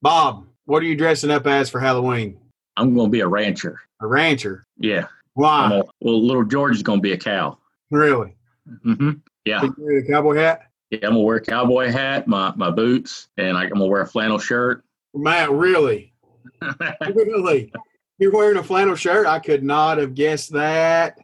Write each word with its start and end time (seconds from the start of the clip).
Bob, 0.00 0.46
what 0.66 0.82
are 0.82 0.86
you 0.86 0.96
dressing 0.96 1.30
up 1.30 1.46
as 1.46 1.68
for 1.70 1.80
Halloween? 1.80 2.38
I'm 2.76 2.94
going 2.94 3.08
to 3.08 3.10
be 3.10 3.20
a 3.20 3.26
rancher. 3.26 3.80
A 4.00 4.06
rancher. 4.06 4.66
Yeah. 4.78 5.06
Why? 5.34 5.72
a, 5.72 5.82
well, 6.00 6.24
little 6.24 6.44
George 6.44 6.76
is 6.76 6.82
going 6.82 6.98
to 6.98 7.02
be 7.02 7.12
a 7.12 7.18
cow. 7.18 7.58
Really? 7.90 8.36
Mm-hmm. 8.84 9.10
Yeah. 9.44 9.60
Did 9.60 9.72
you 9.76 9.84
wear 9.84 9.98
a 9.98 10.06
cowboy 10.06 10.36
hat? 10.36 10.62
Yeah. 10.90 10.98
I'm 11.02 11.14
going 11.14 11.14
to 11.14 11.20
wear 11.20 11.36
a 11.36 11.44
cowboy 11.44 11.90
hat, 11.90 12.28
my, 12.28 12.52
my 12.54 12.70
boots, 12.70 13.28
and 13.36 13.56
I, 13.56 13.64
I'm 13.64 13.70
going 13.70 13.80
to 13.80 13.86
wear 13.86 14.02
a 14.02 14.06
flannel 14.06 14.38
shirt. 14.38 14.84
Matt, 15.14 15.50
really? 15.50 16.12
Really? 17.14 17.72
You're 18.18 18.32
wearing 18.32 18.58
a 18.58 18.64
flannel 18.64 18.96
shirt? 18.96 19.26
I 19.26 19.38
could 19.38 19.62
not 19.62 19.98
have 19.98 20.14
guessed 20.14 20.52
that. 20.52 21.18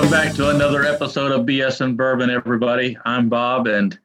Welcome 0.00 0.18
back 0.18 0.34
to 0.36 0.48
another 0.48 0.82
episode 0.86 1.30
of 1.30 1.44
BS 1.44 1.82
and 1.82 1.94
Bourbon, 1.94 2.30
everybody. 2.30 2.96
I'm 3.04 3.28
Bob, 3.28 3.66
and 3.66 3.98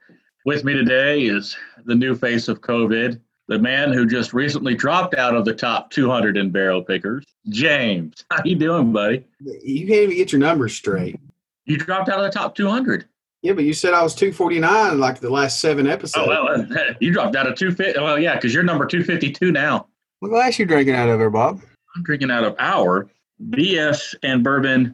with 0.43 0.65
me 0.65 0.73
today 0.73 1.21
is 1.21 1.55
the 1.85 1.95
new 1.95 2.15
face 2.15 2.49
of 2.49 2.59
COVID, 2.59 3.17
the 3.47 3.59
man 3.59 3.93
who 3.93 4.05
just 4.05 4.33
recently 4.33 4.75
dropped 4.75 5.15
out 5.15 5.37
of 5.37 5.45
the 5.45 5.53
top 5.53 5.91
200 5.91 6.35
in 6.35 6.51
barrel 6.51 6.83
pickers, 6.83 7.23
James. 7.47 8.25
How 8.29 8.41
you 8.43 8.57
doing, 8.57 8.91
buddy? 8.91 9.25
You 9.39 9.87
can't 9.87 10.01
even 10.01 10.17
get 10.17 10.33
your 10.33 10.39
numbers 10.41 10.75
straight. 10.75 11.17
You 11.63 11.77
dropped 11.77 12.09
out 12.09 12.19
of 12.19 12.25
the 12.25 12.37
top 12.37 12.55
200. 12.55 13.05
Yeah, 13.41 13.53
but 13.53 13.63
you 13.63 13.71
said 13.73 13.93
I 13.93 14.03
was 14.03 14.13
249 14.15 14.99
like 14.99 15.21
the 15.21 15.29
last 15.29 15.61
seven 15.61 15.87
oh, 15.87 15.91
episodes. 15.91 16.27
Oh 16.29 16.43
well, 16.43 16.67
you 16.99 17.13
dropped 17.13 17.37
out 17.37 17.47
of 17.47 17.55
250. 17.55 18.01
Well, 18.01 18.19
yeah, 18.19 18.35
because 18.35 18.53
you're 18.53 18.63
number 18.63 18.85
252 18.85 19.49
now. 19.49 19.87
What 20.19 20.27
glass 20.27 20.59
you 20.59 20.65
drinking 20.65 20.95
out 20.95 21.07
of 21.07 21.19
there, 21.19 21.29
Bob? 21.29 21.61
I'm 21.95 22.03
drinking 22.03 22.31
out 22.31 22.43
of 22.43 22.53
our 22.59 23.07
BS 23.49 24.13
and 24.23 24.43
bourbon 24.43 24.93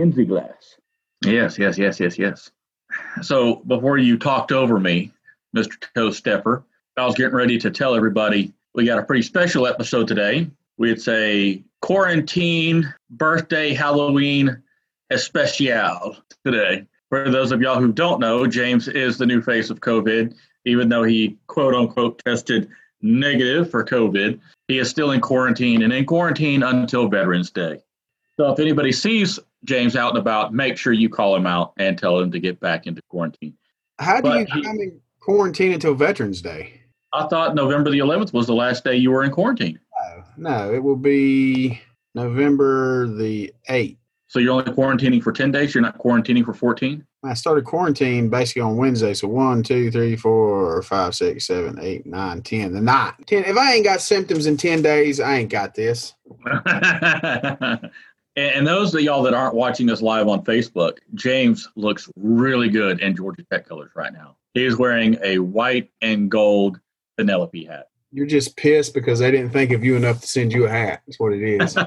Kinsey 0.00 0.24
glass. 0.24 0.78
Yes, 1.26 1.58
yes, 1.58 1.76
yes, 1.76 2.00
yes, 2.00 2.18
yes. 2.18 2.50
So 3.20 3.56
before 3.66 3.98
you 3.98 4.16
talked 4.16 4.50
over 4.50 4.80
me, 4.80 5.12
Mr. 5.54 5.74
Toe 5.94 6.10
Stepper, 6.10 6.64
I 6.96 7.04
was 7.04 7.14
getting 7.16 7.34
ready 7.34 7.58
to 7.58 7.70
tell 7.70 7.94
everybody 7.94 8.54
we 8.74 8.86
got 8.86 8.98
a 8.98 9.02
pretty 9.02 9.20
special 9.20 9.66
episode 9.66 10.08
today. 10.08 10.50
It's 10.78 11.06
a 11.06 11.62
quarantine 11.82 12.94
birthday 13.10 13.74
Halloween 13.74 14.62
especial 15.10 16.16
today. 16.46 16.86
For 17.10 17.28
those 17.28 17.52
of 17.52 17.60
y'all 17.60 17.78
who 17.78 17.92
don't 17.92 18.20
know, 18.20 18.46
James 18.46 18.88
is 18.88 19.18
the 19.18 19.26
new 19.26 19.42
face 19.42 19.68
of 19.68 19.80
COVID. 19.80 20.34
Even 20.64 20.88
though 20.88 21.02
he 21.02 21.36
quote 21.46 21.74
unquote 21.74 22.22
tested 22.24 22.70
negative 23.02 23.70
for 23.70 23.84
COVID, 23.84 24.40
he 24.66 24.78
is 24.78 24.88
still 24.88 25.10
in 25.10 25.20
quarantine 25.20 25.82
and 25.82 25.92
in 25.92 26.06
quarantine 26.06 26.62
until 26.62 27.06
Veterans 27.06 27.50
Day. 27.50 27.82
So 28.38 28.50
if 28.50 28.58
anybody 28.58 28.92
sees 28.92 29.38
James 29.64 29.96
out 29.96 30.10
and 30.10 30.18
about, 30.18 30.54
make 30.54 30.78
sure 30.78 30.92
you 30.92 31.08
call 31.08 31.36
him 31.36 31.46
out 31.46 31.72
and 31.78 31.98
tell 31.98 32.18
him 32.18 32.30
to 32.30 32.38
get 32.38 32.60
back 32.60 32.86
into 32.86 33.02
quarantine. 33.08 33.54
How 33.98 34.16
do 34.16 34.22
But 34.22 34.54
you 34.54 34.62
come 34.62 34.78
in 34.78 35.00
quarantine 35.20 35.72
until 35.72 35.94
Veterans 35.94 36.40
Day? 36.40 36.80
I 37.12 37.26
thought 37.26 37.54
November 37.54 37.90
the 37.90 37.98
11th 37.98 38.32
was 38.32 38.46
the 38.46 38.54
last 38.54 38.84
day 38.84 38.96
you 38.96 39.10
were 39.10 39.24
in 39.24 39.30
quarantine. 39.30 39.78
No, 40.36 40.50
no, 40.50 40.74
it 40.74 40.82
will 40.82 40.96
be 40.96 41.80
November 42.14 43.08
the 43.08 43.52
8th. 43.68 43.96
So 44.28 44.38
you're 44.38 44.52
only 44.52 44.64
quarantining 44.64 45.22
for 45.22 45.32
10 45.32 45.50
days? 45.50 45.74
You're 45.74 45.82
not 45.82 45.98
quarantining 45.98 46.44
for 46.44 46.54
14? 46.54 47.04
I 47.22 47.34
started 47.34 47.64
quarantine 47.64 48.30
basically 48.30 48.62
on 48.62 48.76
Wednesday. 48.76 49.12
So 49.12 49.28
one, 49.28 49.62
two, 49.62 49.90
three, 49.90 50.16
four, 50.16 50.80
five, 50.82 51.14
six, 51.14 51.46
seven, 51.46 51.78
eight, 51.80 52.06
nine, 52.06 52.42
ten. 52.42 52.72
The 52.72 52.80
nine. 52.80 53.12
Ten. 53.26 53.44
If 53.44 53.58
I 53.58 53.74
ain't 53.74 53.84
got 53.84 54.00
symptoms 54.00 54.46
in 54.46 54.56
ten 54.56 54.80
days, 54.80 55.20
I 55.20 55.36
ain't 55.36 55.50
got 55.50 55.74
this. 55.74 56.14
and, 58.40 58.66
those 58.66 58.94
of 58.94 59.00
y'all 59.00 59.22
that 59.22 59.34
aren't 59.34 59.54
watching 59.54 59.90
us 59.90 60.02
live 60.02 60.28
on 60.28 60.44
Facebook, 60.44 60.98
James 61.14 61.68
looks 61.76 62.08
really 62.16 62.68
good 62.68 63.00
in 63.00 63.16
Georgia 63.16 63.44
Tech 63.50 63.68
colors 63.68 63.90
right 63.94 64.12
now. 64.12 64.36
He 64.54 64.64
is 64.64 64.76
wearing 64.76 65.18
a 65.22 65.38
white 65.38 65.90
and 66.02 66.30
gold 66.30 66.80
Penelope 67.16 67.64
hat. 67.64 67.88
You're 68.12 68.26
just 68.26 68.56
pissed 68.56 68.94
because 68.94 69.20
they 69.20 69.30
didn't 69.30 69.50
think 69.50 69.70
of 69.70 69.84
you 69.84 69.96
enough 69.96 70.20
to 70.20 70.26
send 70.26 70.52
you 70.52 70.66
a 70.66 70.70
hat. 70.70 71.02
That's 71.06 71.20
what 71.20 71.32
it 71.32 71.42
is. 71.42 71.76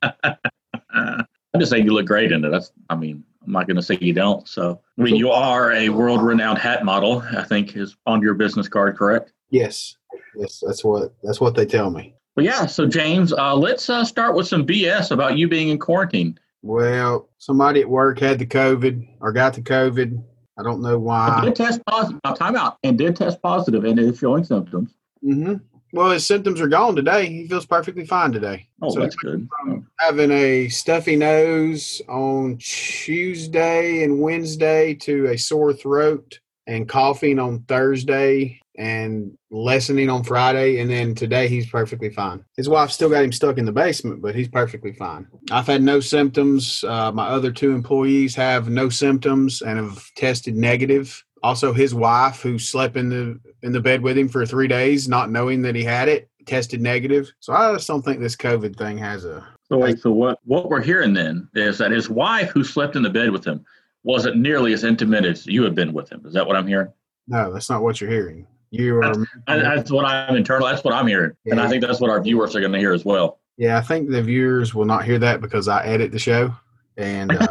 I'm 1.54 1.60
just 1.60 1.70
saying 1.70 1.84
you 1.84 1.92
look 1.92 2.06
great 2.06 2.32
in 2.32 2.44
it. 2.44 2.50
That's, 2.50 2.72
I 2.88 2.96
mean, 2.96 3.22
I'm 3.44 3.52
not 3.52 3.66
going 3.66 3.76
to 3.76 3.82
say 3.82 3.98
you 4.00 4.12
don't. 4.12 4.48
So, 4.48 4.80
I 4.98 5.02
mean, 5.02 5.16
you 5.16 5.30
are 5.30 5.72
a 5.72 5.90
world 5.90 6.22
renowned 6.22 6.58
hat 6.58 6.84
model, 6.84 7.22
I 7.36 7.44
think 7.44 7.76
is 7.76 7.96
on 8.06 8.22
your 8.22 8.34
business 8.34 8.68
card, 8.68 8.96
correct? 8.96 9.32
yes, 9.54 9.96
yes, 10.36 10.62
that's 10.66 10.84
what 10.84 11.14
that's 11.22 11.40
what 11.40 11.54
they 11.54 11.64
tell 11.64 11.90
me. 11.90 12.14
Well, 12.36 12.44
yeah. 12.44 12.66
So, 12.66 12.86
James, 12.86 13.32
uh, 13.32 13.54
let's 13.54 13.88
uh, 13.88 14.04
start 14.04 14.34
with 14.34 14.48
some 14.48 14.66
BS 14.66 15.10
about 15.10 15.38
you 15.38 15.48
being 15.48 15.68
in 15.68 15.78
quarantine. 15.78 16.38
Well, 16.62 17.28
somebody 17.38 17.80
at 17.80 17.88
work 17.88 18.18
had 18.18 18.38
the 18.38 18.46
COVID 18.46 19.06
or 19.20 19.32
got 19.32 19.54
the 19.54 19.62
COVID. 19.62 20.22
I 20.58 20.62
don't 20.62 20.80
know 20.80 20.98
why. 20.98 21.28
I 21.28 21.44
did 21.44 21.56
test 21.56 21.84
positive. 21.86 22.20
Now, 22.24 22.32
time 22.32 22.56
out. 22.56 22.78
And 22.82 22.96
did 22.96 23.16
test 23.16 23.42
positive 23.42 23.84
and 23.84 23.98
is 23.98 24.18
showing 24.18 24.44
symptoms. 24.44 24.94
Mm-hmm. 25.24 25.54
Well, 25.92 26.10
his 26.10 26.26
symptoms 26.26 26.60
are 26.60 26.66
gone 26.66 26.96
today. 26.96 27.26
He 27.28 27.46
feels 27.46 27.66
perfectly 27.66 28.04
fine 28.04 28.32
today. 28.32 28.68
Oh, 28.82 28.90
So 28.90 29.00
that's 29.00 29.14
good. 29.14 29.48
from 29.62 29.86
having 30.00 30.32
a 30.32 30.68
stuffy 30.68 31.14
nose 31.14 32.02
on 32.08 32.56
Tuesday 32.58 34.02
and 34.02 34.20
Wednesday 34.20 34.94
to 34.94 35.26
a 35.26 35.36
sore 35.38 35.72
throat 35.72 36.40
and 36.66 36.88
coughing 36.88 37.38
on 37.38 37.60
Thursday 37.68 38.60
and 38.76 39.36
lessening 39.50 40.10
on 40.10 40.24
Friday. 40.24 40.80
And 40.80 40.90
then 40.90 41.14
today 41.14 41.48
he's 41.48 41.68
perfectly 41.68 42.10
fine. 42.10 42.44
His 42.56 42.68
wife 42.68 42.90
still 42.90 43.08
got 43.08 43.24
him 43.24 43.32
stuck 43.32 43.58
in 43.58 43.64
the 43.64 43.72
basement, 43.72 44.20
but 44.20 44.34
he's 44.34 44.48
perfectly 44.48 44.92
fine. 44.92 45.28
I've 45.50 45.66
had 45.66 45.82
no 45.82 46.00
symptoms. 46.00 46.84
Uh, 46.84 47.12
my 47.12 47.26
other 47.26 47.52
two 47.52 47.72
employees 47.72 48.34
have 48.34 48.68
no 48.68 48.88
symptoms 48.88 49.62
and 49.62 49.78
have 49.78 50.12
tested 50.16 50.56
negative. 50.56 51.24
Also, 51.42 51.72
his 51.72 51.94
wife, 51.94 52.40
who 52.40 52.58
slept 52.58 52.96
in 52.96 53.10
the 53.10 53.38
in 53.62 53.72
the 53.72 53.80
bed 53.80 54.02
with 54.02 54.16
him 54.16 54.28
for 54.28 54.44
three 54.46 54.68
days, 54.68 55.08
not 55.08 55.30
knowing 55.30 55.62
that 55.62 55.74
he 55.74 55.84
had 55.84 56.08
it, 56.08 56.28
tested 56.46 56.80
negative. 56.80 57.32
So 57.40 57.52
I 57.52 57.72
just 57.72 57.86
don't 57.86 58.02
think 58.02 58.20
this 58.20 58.36
COVID 58.36 58.76
thing 58.76 58.98
has 58.98 59.24
a 59.24 59.46
So, 59.68 59.78
wait, 59.78 60.00
so 60.00 60.10
what, 60.10 60.38
what 60.44 60.68
we're 60.68 60.82
hearing 60.82 61.12
then 61.14 61.48
is 61.54 61.78
that 61.78 61.90
his 61.90 62.10
wife, 62.10 62.50
who 62.50 62.64
slept 62.64 62.96
in 62.96 63.02
the 63.02 63.10
bed 63.10 63.30
with 63.30 63.46
him, 63.46 63.64
wasn't 64.02 64.36
nearly 64.36 64.72
as 64.72 64.84
intimate 64.84 65.24
as 65.24 65.46
you 65.46 65.62
have 65.64 65.74
been 65.74 65.92
with 65.92 66.10
him. 66.10 66.22
Is 66.26 66.34
that 66.34 66.46
what 66.46 66.56
I'm 66.56 66.66
hearing? 66.66 66.92
No, 67.26 67.52
that's 67.52 67.70
not 67.70 67.82
what 67.82 68.00
you're 68.00 68.10
hearing. 68.10 68.46
You 68.74 68.98
are. 69.02 69.14
I, 69.46 69.56
that's 69.58 69.90
what 69.90 70.04
I'm 70.04 70.36
internal. 70.36 70.66
That's 70.66 70.82
what 70.84 70.94
I'm 70.94 71.06
hearing, 71.06 71.32
and 71.46 71.60
I 71.60 71.68
think 71.68 71.82
that's 71.82 72.00
what 72.00 72.10
our 72.10 72.20
viewers 72.22 72.54
are 72.56 72.60
going 72.60 72.72
to 72.72 72.78
hear 72.78 72.92
as 72.92 73.04
well. 73.04 73.38
Yeah, 73.56 73.78
I 73.78 73.82
think 73.82 74.10
the 74.10 74.22
viewers 74.22 74.74
will 74.74 74.84
not 74.84 75.04
hear 75.04 75.18
that 75.20 75.40
because 75.40 75.68
I 75.68 75.84
edit 75.84 76.10
the 76.12 76.18
show, 76.18 76.52
and 76.96 77.30
uh, 77.32 77.46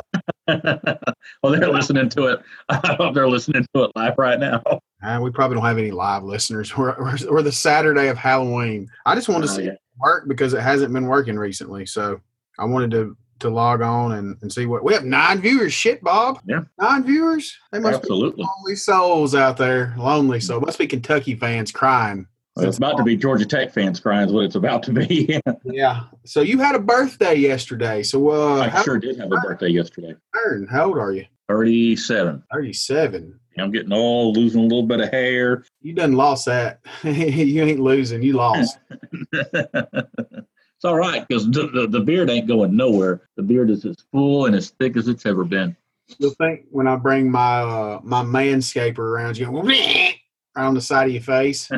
well, 1.44 1.54
they're 1.54 1.70
listening 1.72 2.10
to 2.10 2.26
it. 2.28 2.42
I 2.70 2.96
hope 2.98 3.14
they're 3.16 3.30
listening 3.30 3.66
to 3.74 3.84
it 3.84 3.92
live 3.96 4.16
right 4.18 4.40
now. 4.40 4.62
uh, 5.04 5.20
we 5.22 5.32
probably 5.32 5.56
don't 5.56 5.66
have 5.66 5.78
any 5.78 5.92
live 5.92 6.24
listeners. 6.24 6.76
We're, 6.78 6.96
we're, 7.00 7.18
we're 7.32 7.42
the 7.42 7.52
Saturday 7.52 8.08
of 8.10 8.18
Halloween. 8.18 8.90
I 9.06 9.16
just 9.16 9.30
wanted 9.30 9.48
to 9.48 9.54
Oh, 9.54 9.56
see 9.56 9.64
yeah. 9.66 9.72
it 9.72 9.80
work 10.00 10.28
because 10.28 10.54
it 10.54 10.62
hasn't 10.62 10.92
been 10.94 11.06
working 11.08 11.38
recently, 11.38 11.86
so 11.86 12.20
I 12.60 12.66
wanted 12.66 12.92
to 12.92 13.16
to 13.44 13.50
log 13.50 13.82
on 13.82 14.14
and, 14.14 14.38
and 14.42 14.52
see 14.52 14.66
what 14.66 14.84
we 14.84 14.94
have 14.94 15.06
nine 15.06 15.40
viewers. 15.40 15.74
Shit, 15.74 16.04
Bob. 16.04 16.40
Yeah. 16.46 16.62
nine 16.80 17.04
viewers. 17.04 17.58
They 17.72 17.80
must 17.80 18.00
Absolutely. 18.00 18.44
be 18.44 18.50
lonely 18.58 18.76
souls 18.76 19.36
out 19.36 19.58
there. 19.58 19.94
Lonely 19.98 20.40
soul. 20.40 20.62
Must 20.62 20.80
be 20.80 20.88
Kentucky 20.88 21.36
fans 21.36 21.72
crying. 21.72 22.28
Well, 22.56 22.68
it's 22.68 22.78
about 22.78 22.98
to 22.98 23.04
be 23.04 23.18
Georgia 23.18 23.46
Tech 23.46 23.74
fans 23.74 24.00
crying, 24.00 24.28
is 24.28 24.34
what 24.34 24.46
it's 24.46 24.56
about 24.56 24.84
to 24.84 24.92
be. 24.92 25.40
Yeah. 25.66 26.04
So 26.24 26.42
you 26.42 26.60
had 26.60 26.76
a 26.76 26.80
birthday 26.80 27.34
yesterday. 27.36 28.04
So 28.04 28.30
uh, 28.30 28.70
I 28.72 28.84
sure 28.84 29.00
did 29.00 29.18
have 29.18 29.32
a 29.32 29.38
birthday 29.38 29.70
yesterday. 29.70 30.16
how 30.70 30.86
old 30.86 31.00
are 31.00 31.14
you? 31.14 31.26
37. 31.48 32.44
37. 32.54 33.40
I'm 33.58 33.72
getting 33.72 33.92
old, 33.92 34.38
losing 34.38 34.62
a 34.62 34.64
little 34.64 34.84
bit 34.84 35.00
of 35.00 35.10
hair. 35.10 35.64
You 35.82 35.94
done 35.94 36.14
lost 36.14 36.46
that. 36.46 36.80
you 37.04 37.64
ain't 37.64 37.80
losing. 37.80 38.22
You 38.22 38.34
lost. 38.34 38.78
it's 40.84 40.90
all 40.90 40.98
right 40.98 41.26
because 41.26 41.50
the, 41.50 41.68
the, 41.68 41.88
the 41.88 42.02
beard 42.02 42.30
ain't 42.30 42.46
going 42.46 42.76
nowhere. 42.76 43.22
The 43.38 43.44
beard 43.44 43.70
is 43.70 43.86
as 43.86 43.96
full 44.12 44.48
and 44.48 44.56
as 44.56 44.72
thick 44.72 44.98
as 44.98 45.08
it's 45.08 45.26
ever 45.26 45.46
been. 45.46 45.78
You'll 46.18 46.32
think 46.32 46.66
when 46.72 46.88
I 46.90 46.98
bring 46.98 47.32
my 47.32 47.62
uh, 47.62 48.00
my 48.04 48.22
manscaper 48.22 49.00
around 49.00 49.38
you, 49.38 49.48
right 49.50 50.16
on 50.58 50.74
the 50.74 50.82
side 50.82 51.08
of 51.08 51.14
your 51.14 51.24
face. 51.24 51.72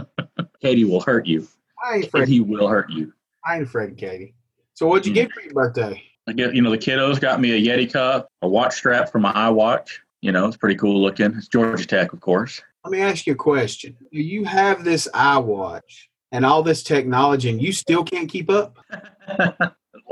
Katie 0.60 0.84
will 0.84 1.00
hurt 1.00 1.24
you. 1.24 1.48
I 1.82 1.94
ain't 1.96 2.04
afraid. 2.04 2.28
He 2.28 2.40
will 2.40 2.68
hurt 2.68 2.90
you. 2.90 3.14
I 3.42 3.54
ain't 3.56 3.62
afraid 3.64 3.92
of 3.92 3.96
Katie. 3.96 4.34
So 4.74 4.86
what'd 4.86 5.06
you 5.06 5.12
Hmm. 5.12 5.14
get 5.14 5.32
for 5.32 5.40
your 5.40 5.54
birthday? 5.54 6.02
I 6.28 6.32
get, 6.34 6.54
you 6.54 6.60
know, 6.60 6.70
the 6.70 6.78
kiddos 6.78 7.20
got 7.20 7.40
me 7.40 7.52
a 7.52 7.58
Yeti 7.76 7.90
cup, 7.90 8.28
a 8.42 8.48
watch 8.48 8.74
strap 8.74 9.10
for 9.10 9.18
my 9.18 9.32
iWatch. 9.32 9.88
You 10.20 10.30
know, 10.30 10.46
it's 10.46 10.58
pretty 10.58 10.76
cool 10.76 11.00
looking. 11.00 11.34
It's 11.38 11.48
Georgia 11.48 11.86
Tech, 11.86 12.12
of 12.12 12.20
course. 12.20 12.60
Let 12.84 12.92
me 12.92 13.00
ask 13.00 13.26
you 13.26 13.32
a 13.32 13.36
question. 13.36 13.96
Do 14.12 14.20
you 14.20 14.44
have 14.44 14.84
this 14.84 15.08
iWatch 15.14 16.08
and 16.32 16.44
all 16.44 16.62
this 16.62 16.82
technology, 16.82 17.50
and 17.50 17.62
you 17.62 17.72
still 17.72 18.02
can't 18.02 18.28
keep 18.28 18.50
up? 18.50 18.76
a 18.90 19.54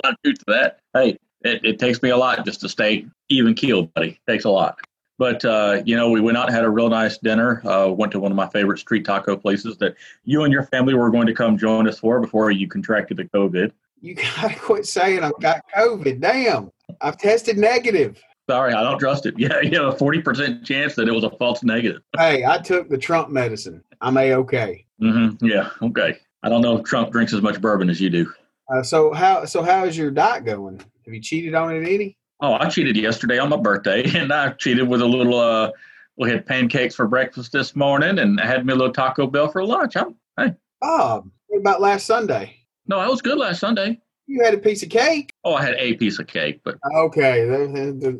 lot 0.04 0.12
of 0.12 0.16
truth 0.22 0.38
to 0.38 0.44
that. 0.48 0.78
Hey, 0.94 1.18
it, 1.42 1.64
it 1.64 1.78
takes 1.78 2.02
me 2.02 2.10
a 2.10 2.16
lot 2.16 2.44
just 2.44 2.60
to 2.60 2.68
stay 2.68 3.06
even 3.30 3.54
keeled, 3.54 3.92
buddy. 3.94 4.20
takes 4.28 4.44
a 4.44 4.50
lot. 4.50 4.78
But 5.18 5.44
uh, 5.44 5.82
you 5.84 5.96
know, 5.96 6.10
we 6.10 6.20
went 6.20 6.38
out 6.38 6.46
and 6.46 6.54
had 6.54 6.64
a 6.64 6.70
real 6.70 6.88
nice 6.88 7.18
dinner. 7.18 7.60
Uh, 7.66 7.88
went 7.88 8.12
to 8.12 8.20
one 8.20 8.32
of 8.32 8.36
my 8.36 8.48
favorite 8.48 8.78
street 8.78 9.04
taco 9.04 9.36
places 9.36 9.76
that 9.78 9.96
you 10.24 10.44
and 10.44 10.52
your 10.52 10.62
family 10.64 10.94
were 10.94 11.10
going 11.10 11.26
to 11.26 11.34
come 11.34 11.58
join 11.58 11.86
us 11.86 11.98
for 11.98 12.20
before 12.20 12.50
you 12.50 12.68
contracted 12.68 13.18
the 13.18 13.24
COVID. 13.24 13.70
You 14.00 14.14
gotta 14.14 14.58
quit 14.58 14.86
saying 14.86 15.22
I've 15.22 15.38
got 15.40 15.62
COVID. 15.76 16.20
Damn, 16.20 16.70
I've 17.02 17.18
tested 17.18 17.58
negative. 17.58 18.22
Sorry, 18.48 18.72
I 18.72 18.82
don't 18.82 18.98
trust 18.98 19.26
it. 19.26 19.34
Yeah, 19.38 19.60
you 19.60 19.72
know, 19.72 19.88
a 19.88 19.96
forty 19.96 20.22
percent 20.22 20.64
chance 20.64 20.94
that 20.94 21.06
it 21.06 21.12
was 21.12 21.24
a 21.24 21.30
false 21.30 21.62
negative. 21.62 22.00
Hey, 22.16 22.46
I 22.46 22.56
took 22.56 22.88
the 22.88 22.96
Trump 22.96 23.28
medicine. 23.28 23.84
I'm 24.00 24.16
a 24.16 24.32
okay. 24.32 24.86
Mm-hmm. 25.02 25.44
Yeah, 25.46 25.70
okay. 25.82 26.18
I 26.42 26.48
don't 26.48 26.62
know 26.62 26.78
if 26.78 26.84
Trump 26.84 27.10
drinks 27.12 27.32
as 27.32 27.42
much 27.42 27.60
bourbon 27.60 27.90
as 27.90 28.00
you 28.00 28.10
do. 28.10 28.32
Uh, 28.72 28.82
so 28.82 29.12
how 29.12 29.44
so 29.44 29.62
how 29.62 29.84
is 29.84 29.96
your 29.96 30.10
diet 30.10 30.44
going? 30.44 30.78
Have 30.78 31.14
you 31.14 31.20
cheated 31.20 31.54
on 31.54 31.74
it 31.74 31.80
any? 31.88 32.16
Oh, 32.40 32.54
I 32.54 32.68
cheated 32.68 32.96
yesterday 32.96 33.38
on 33.38 33.48
my 33.50 33.56
birthday, 33.56 34.04
and 34.18 34.32
I 34.32 34.50
cheated 34.52 34.88
with 34.88 35.00
a 35.02 35.06
little. 35.06 35.38
uh 35.38 35.70
We 36.16 36.30
had 36.30 36.46
pancakes 36.46 36.94
for 36.94 37.06
breakfast 37.08 37.52
this 37.52 37.74
morning, 37.74 38.18
and 38.18 38.40
I 38.40 38.46
had 38.46 38.64
me 38.66 38.72
a 38.72 38.76
little 38.76 38.92
Taco 38.92 39.26
Bell 39.26 39.48
for 39.48 39.64
lunch. 39.64 39.96
I'm, 39.96 40.14
hey, 40.38 40.54
Oh, 40.82 41.24
what 41.48 41.60
about 41.60 41.80
last 41.80 42.06
Sunday? 42.06 42.56
no, 42.86 42.98
I 42.98 43.08
was 43.08 43.22
good 43.22 43.38
last 43.38 43.60
Sunday. 43.60 44.00
You 44.26 44.44
had 44.44 44.54
a 44.54 44.58
piece 44.58 44.82
of 44.84 44.88
cake. 44.90 45.32
Oh, 45.44 45.54
I 45.54 45.64
had 45.64 45.74
a 45.76 45.94
piece 45.94 46.18
of 46.20 46.26
cake, 46.28 46.60
but 46.64 46.76
Okay. 46.96 47.42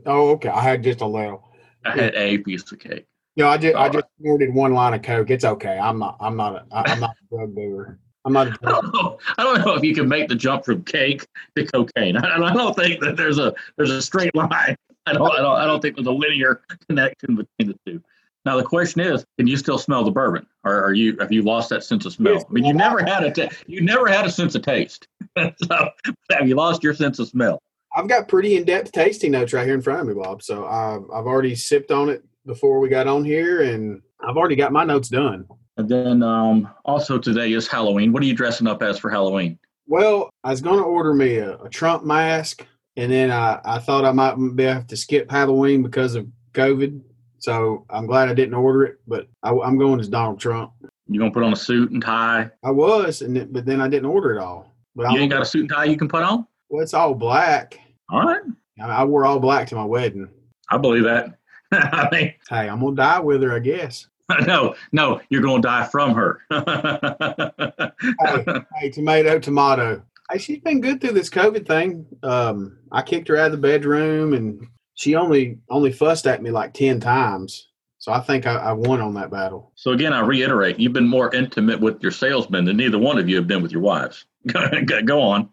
oh, 0.06 0.30
okay. 0.30 0.48
I 0.48 0.60
had 0.60 0.82
just 0.82 1.00
a 1.00 1.06
little. 1.06 1.44
I 1.84 1.90
had 1.92 2.14
a 2.16 2.38
piece 2.38 2.70
of 2.72 2.78
cake. 2.80 3.06
Know, 3.36 3.48
I 3.48 3.58
just 3.58 3.76
I 3.76 3.84
All 3.86 3.90
just 3.90 4.06
ordered 4.24 4.52
one 4.54 4.74
line 4.74 4.94
of 4.94 5.02
Coke. 5.02 5.30
It's 5.30 5.44
okay. 5.44 5.78
I'm 5.78 5.98
not 5.98 6.16
I'm 6.20 6.36
not 6.36 6.56
a, 6.56 6.66
I- 6.72 6.92
I'm 6.92 7.00
not 7.00 7.10
a 7.10 7.36
drug 7.36 7.54
dealer. 7.54 7.98
I'm 8.24 8.32
not 8.32 8.48
a 8.48 8.50
I 8.62 8.70
drug 8.70 8.82
don't 8.82 8.94
know. 8.94 9.18
I 9.38 9.44
don't 9.44 9.64
know 9.64 9.74
if 9.74 9.82
you 9.84 9.94
can 9.94 10.08
make 10.08 10.28
the 10.28 10.34
jump 10.34 10.64
from 10.64 10.82
cake 10.84 11.26
to 11.56 11.64
cocaine. 11.64 12.16
I, 12.22 12.36
I 12.36 12.52
don't 12.52 12.74
think 12.76 13.00
that 13.00 13.16
there's 13.16 13.38
a 13.38 13.54
there's 13.76 13.90
a 13.90 14.02
straight 14.02 14.34
line. 14.34 14.76
I 15.06 15.12
don't 15.12 15.30
I 15.32 15.36
don't 15.38 15.56
I 15.56 15.64
don't 15.66 15.80
think 15.80 15.96
there's 15.96 16.06
a 16.06 16.12
linear 16.12 16.62
connection 16.88 17.36
between 17.36 17.68
the 17.74 17.78
two. 17.86 18.02
Now 18.44 18.56
the 18.56 18.64
question 18.64 19.00
is, 19.00 19.24
can 19.38 19.46
you 19.46 19.56
still 19.56 19.78
smell 19.78 20.02
the 20.02 20.10
bourbon, 20.10 20.46
or 20.64 20.82
are 20.82 20.94
you 20.94 21.16
have 21.20 21.30
you 21.30 21.42
lost 21.42 21.68
that 21.70 21.84
sense 21.84 22.06
of 22.06 22.12
smell? 22.12 22.38
I 22.38 22.52
mean, 22.52 22.64
you 22.64 22.72
never 22.72 23.04
had 23.04 23.22
a 23.22 23.30
ta- 23.30 23.54
you 23.66 23.80
never 23.80 24.08
had 24.08 24.26
a 24.26 24.30
sense 24.30 24.54
of 24.54 24.62
taste. 24.62 25.06
so 25.38 25.90
have 26.30 26.48
you 26.48 26.54
lost 26.56 26.82
your 26.82 26.94
sense 26.94 27.18
of 27.18 27.28
smell? 27.28 27.62
I've 27.94 28.08
got 28.08 28.28
pretty 28.28 28.56
in-depth 28.56 28.92
tasting 28.92 29.32
notes 29.32 29.52
right 29.52 29.66
here 29.66 29.74
in 29.74 29.82
front 29.82 30.00
of 30.00 30.06
me, 30.06 30.14
Bob. 30.22 30.42
So 30.42 30.66
I've 30.66 31.02
I've 31.10 31.26
already 31.26 31.54
sipped 31.54 31.90
on 31.90 32.08
it 32.08 32.24
before 32.46 32.80
we 32.80 32.88
got 32.88 33.06
on 33.06 33.24
here, 33.24 33.62
and 33.62 34.02
I've 34.20 34.36
already 34.36 34.56
got 34.56 34.72
my 34.72 34.84
notes 34.84 35.08
done. 35.08 35.46
And 35.76 35.88
then 35.88 36.22
um, 36.22 36.68
also 36.84 37.18
today 37.18 37.52
is 37.52 37.66
Halloween. 37.66 38.12
What 38.12 38.22
are 38.22 38.26
you 38.26 38.34
dressing 38.34 38.66
up 38.66 38.82
as 38.82 38.98
for 38.98 39.10
Halloween? 39.10 39.58
Well, 39.86 40.30
I 40.44 40.50
was 40.50 40.60
going 40.60 40.78
to 40.78 40.84
order 40.84 41.14
me 41.14 41.36
a, 41.36 41.56
a 41.58 41.68
Trump 41.68 42.04
mask, 42.04 42.66
and 42.96 43.10
then 43.10 43.30
I, 43.30 43.60
I 43.64 43.78
thought 43.78 44.04
I 44.04 44.12
might 44.12 44.34
be 44.54 44.64
have 44.64 44.86
to 44.88 44.96
skip 44.96 45.30
Halloween 45.30 45.82
because 45.82 46.14
of 46.14 46.26
COVID. 46.52 47.00
So 47.38 47.86
I'm 47.88 48.06
glad 48.06 48.28
I 48.28 48.34
didn't 48.34 48.54
order 48.54 48.84
it, 48.84 48.98
but 49.06 49.26
I, 49.42 49.50
am 49.50 49.78
going 49.78 49.98
as 49.98 50.08
Donald 50.08 50.38
Trump. 50.38 50.72
You 51.08 51.18
gonna 51.18 51.32
put 51.32 51.42
on 51.42 51.54
a 51.54 51.56
suit 51.56 51.90
and 51.90 52.02
tie? 52.02 52.50
I 52.62 52.70
was, 52.70 53.22
and 53.22 53.36
it, 53.36 53.52
but 53.52 53.64
then 53.64 53.80
I 53.80 53.88
didn't 53.88 54.10
order 54.10 54.32
it 54.32 54.38
all. 54.38 54.72
But 54.94 55.04
You 55.10 55.16
I'm, 55.16 55.22
ain't 55.22 55.32
got 55.32 55.42
a 55.42 55.46
suit 55.46 55.62
and 55.62 55.70
tie 55.70 55.84
you 55.84 55.96
can 55.96 56.08
put 56.08 56.22
on? 56.22 56.46
well, 56.68 56.82
it's 56.82 56.94
all 56.94 57.14
black. 57.14 57.80
All 58.10 58.22
right, 58.22 58.42
I, 58.80 58.86
I 58.86 59.04
wore 59.04 59.24
all 59.24 59.40
black 59.40 59.66
to 59.68 59.74
my 59.74 59.84
wedding. 59.84 60.28
I 60.70 60.76
believe 60.76 61.04
that. 61.04 61.39
I 61.72 62.08
mean, 62.10 62.34
Hey, 62.48 62.68
I'm 62.68 62.80
gonna 62.80 62.96
die 62.96 63.20
with 63.20 63.42
her, 63.42 63.54
I 63.54 63.60
guess. 63.60 64.08
no, 64.46 64.74
no, 64.92 65.20
you're 65.28 65.42
going 65.42 65.62
to 65.62 65.68
die 65.68 65.86
from 65.86 66.14
her. 66.14 66.40
Hey, 68.00 68.44
hey, 68.76 68.90
tomato, 68.90 69.38
tomato. 69.38 70.02
Hey, 70.30 70.38
she's 70.38 70.60
been 70.60 70.80
good 70.80 71.00
through 71.00 71.12
this 71.12 71.28
COVID 71.28 71.66
thing. 71.66 72.06
Um, 72.22 72.78
I 72.92 73.02
kicked 73.02 73.28
her 73.28 73.36
out 73.36 73.46
of 73.46 73.52
the 73.52 73.58
bedroom, 73.58 74.32
and 74.32 74.66
she 74.94 75.16
only 75.16 75.58
only 75.68 75.92
fussed 75.92 76.26
at 76.26 76.42
me 76.42 76.50
like 76.50 76.72
ten 76.72 76.98
times. 76.98 77.68
So 77.98 78.12
I 78.12 78.20
think 78.20 78.46
I, 78.46 78.54
I 78.54 78.72
won 78.72 79.02
on 79.02 79.12
that 79.14 79.30
battle. 79.30 79.72
so 79.74 79.90
again, 79.90 80.14
I 80.14 80.20
reiterate, 80.20 80.78
you've 80.78 80.94
been 80.94 81.08
more 81.08 81.34
intimate 81.34 81.80
with 81.80 82.02
your 82.02 82.12
salesmen 82.12 82.64
than 82.64 82.78
neither 82.78 82.98
one 82.98 83.18
of 83.18 83.28
you 83.28 83.36
have 83.36 83.46
been 83.46 83.62
with 83.62 83.72
your 83.72 83.82
wives. 83.82 84.24
Go 84.46 85.20
on. 85.20 85.50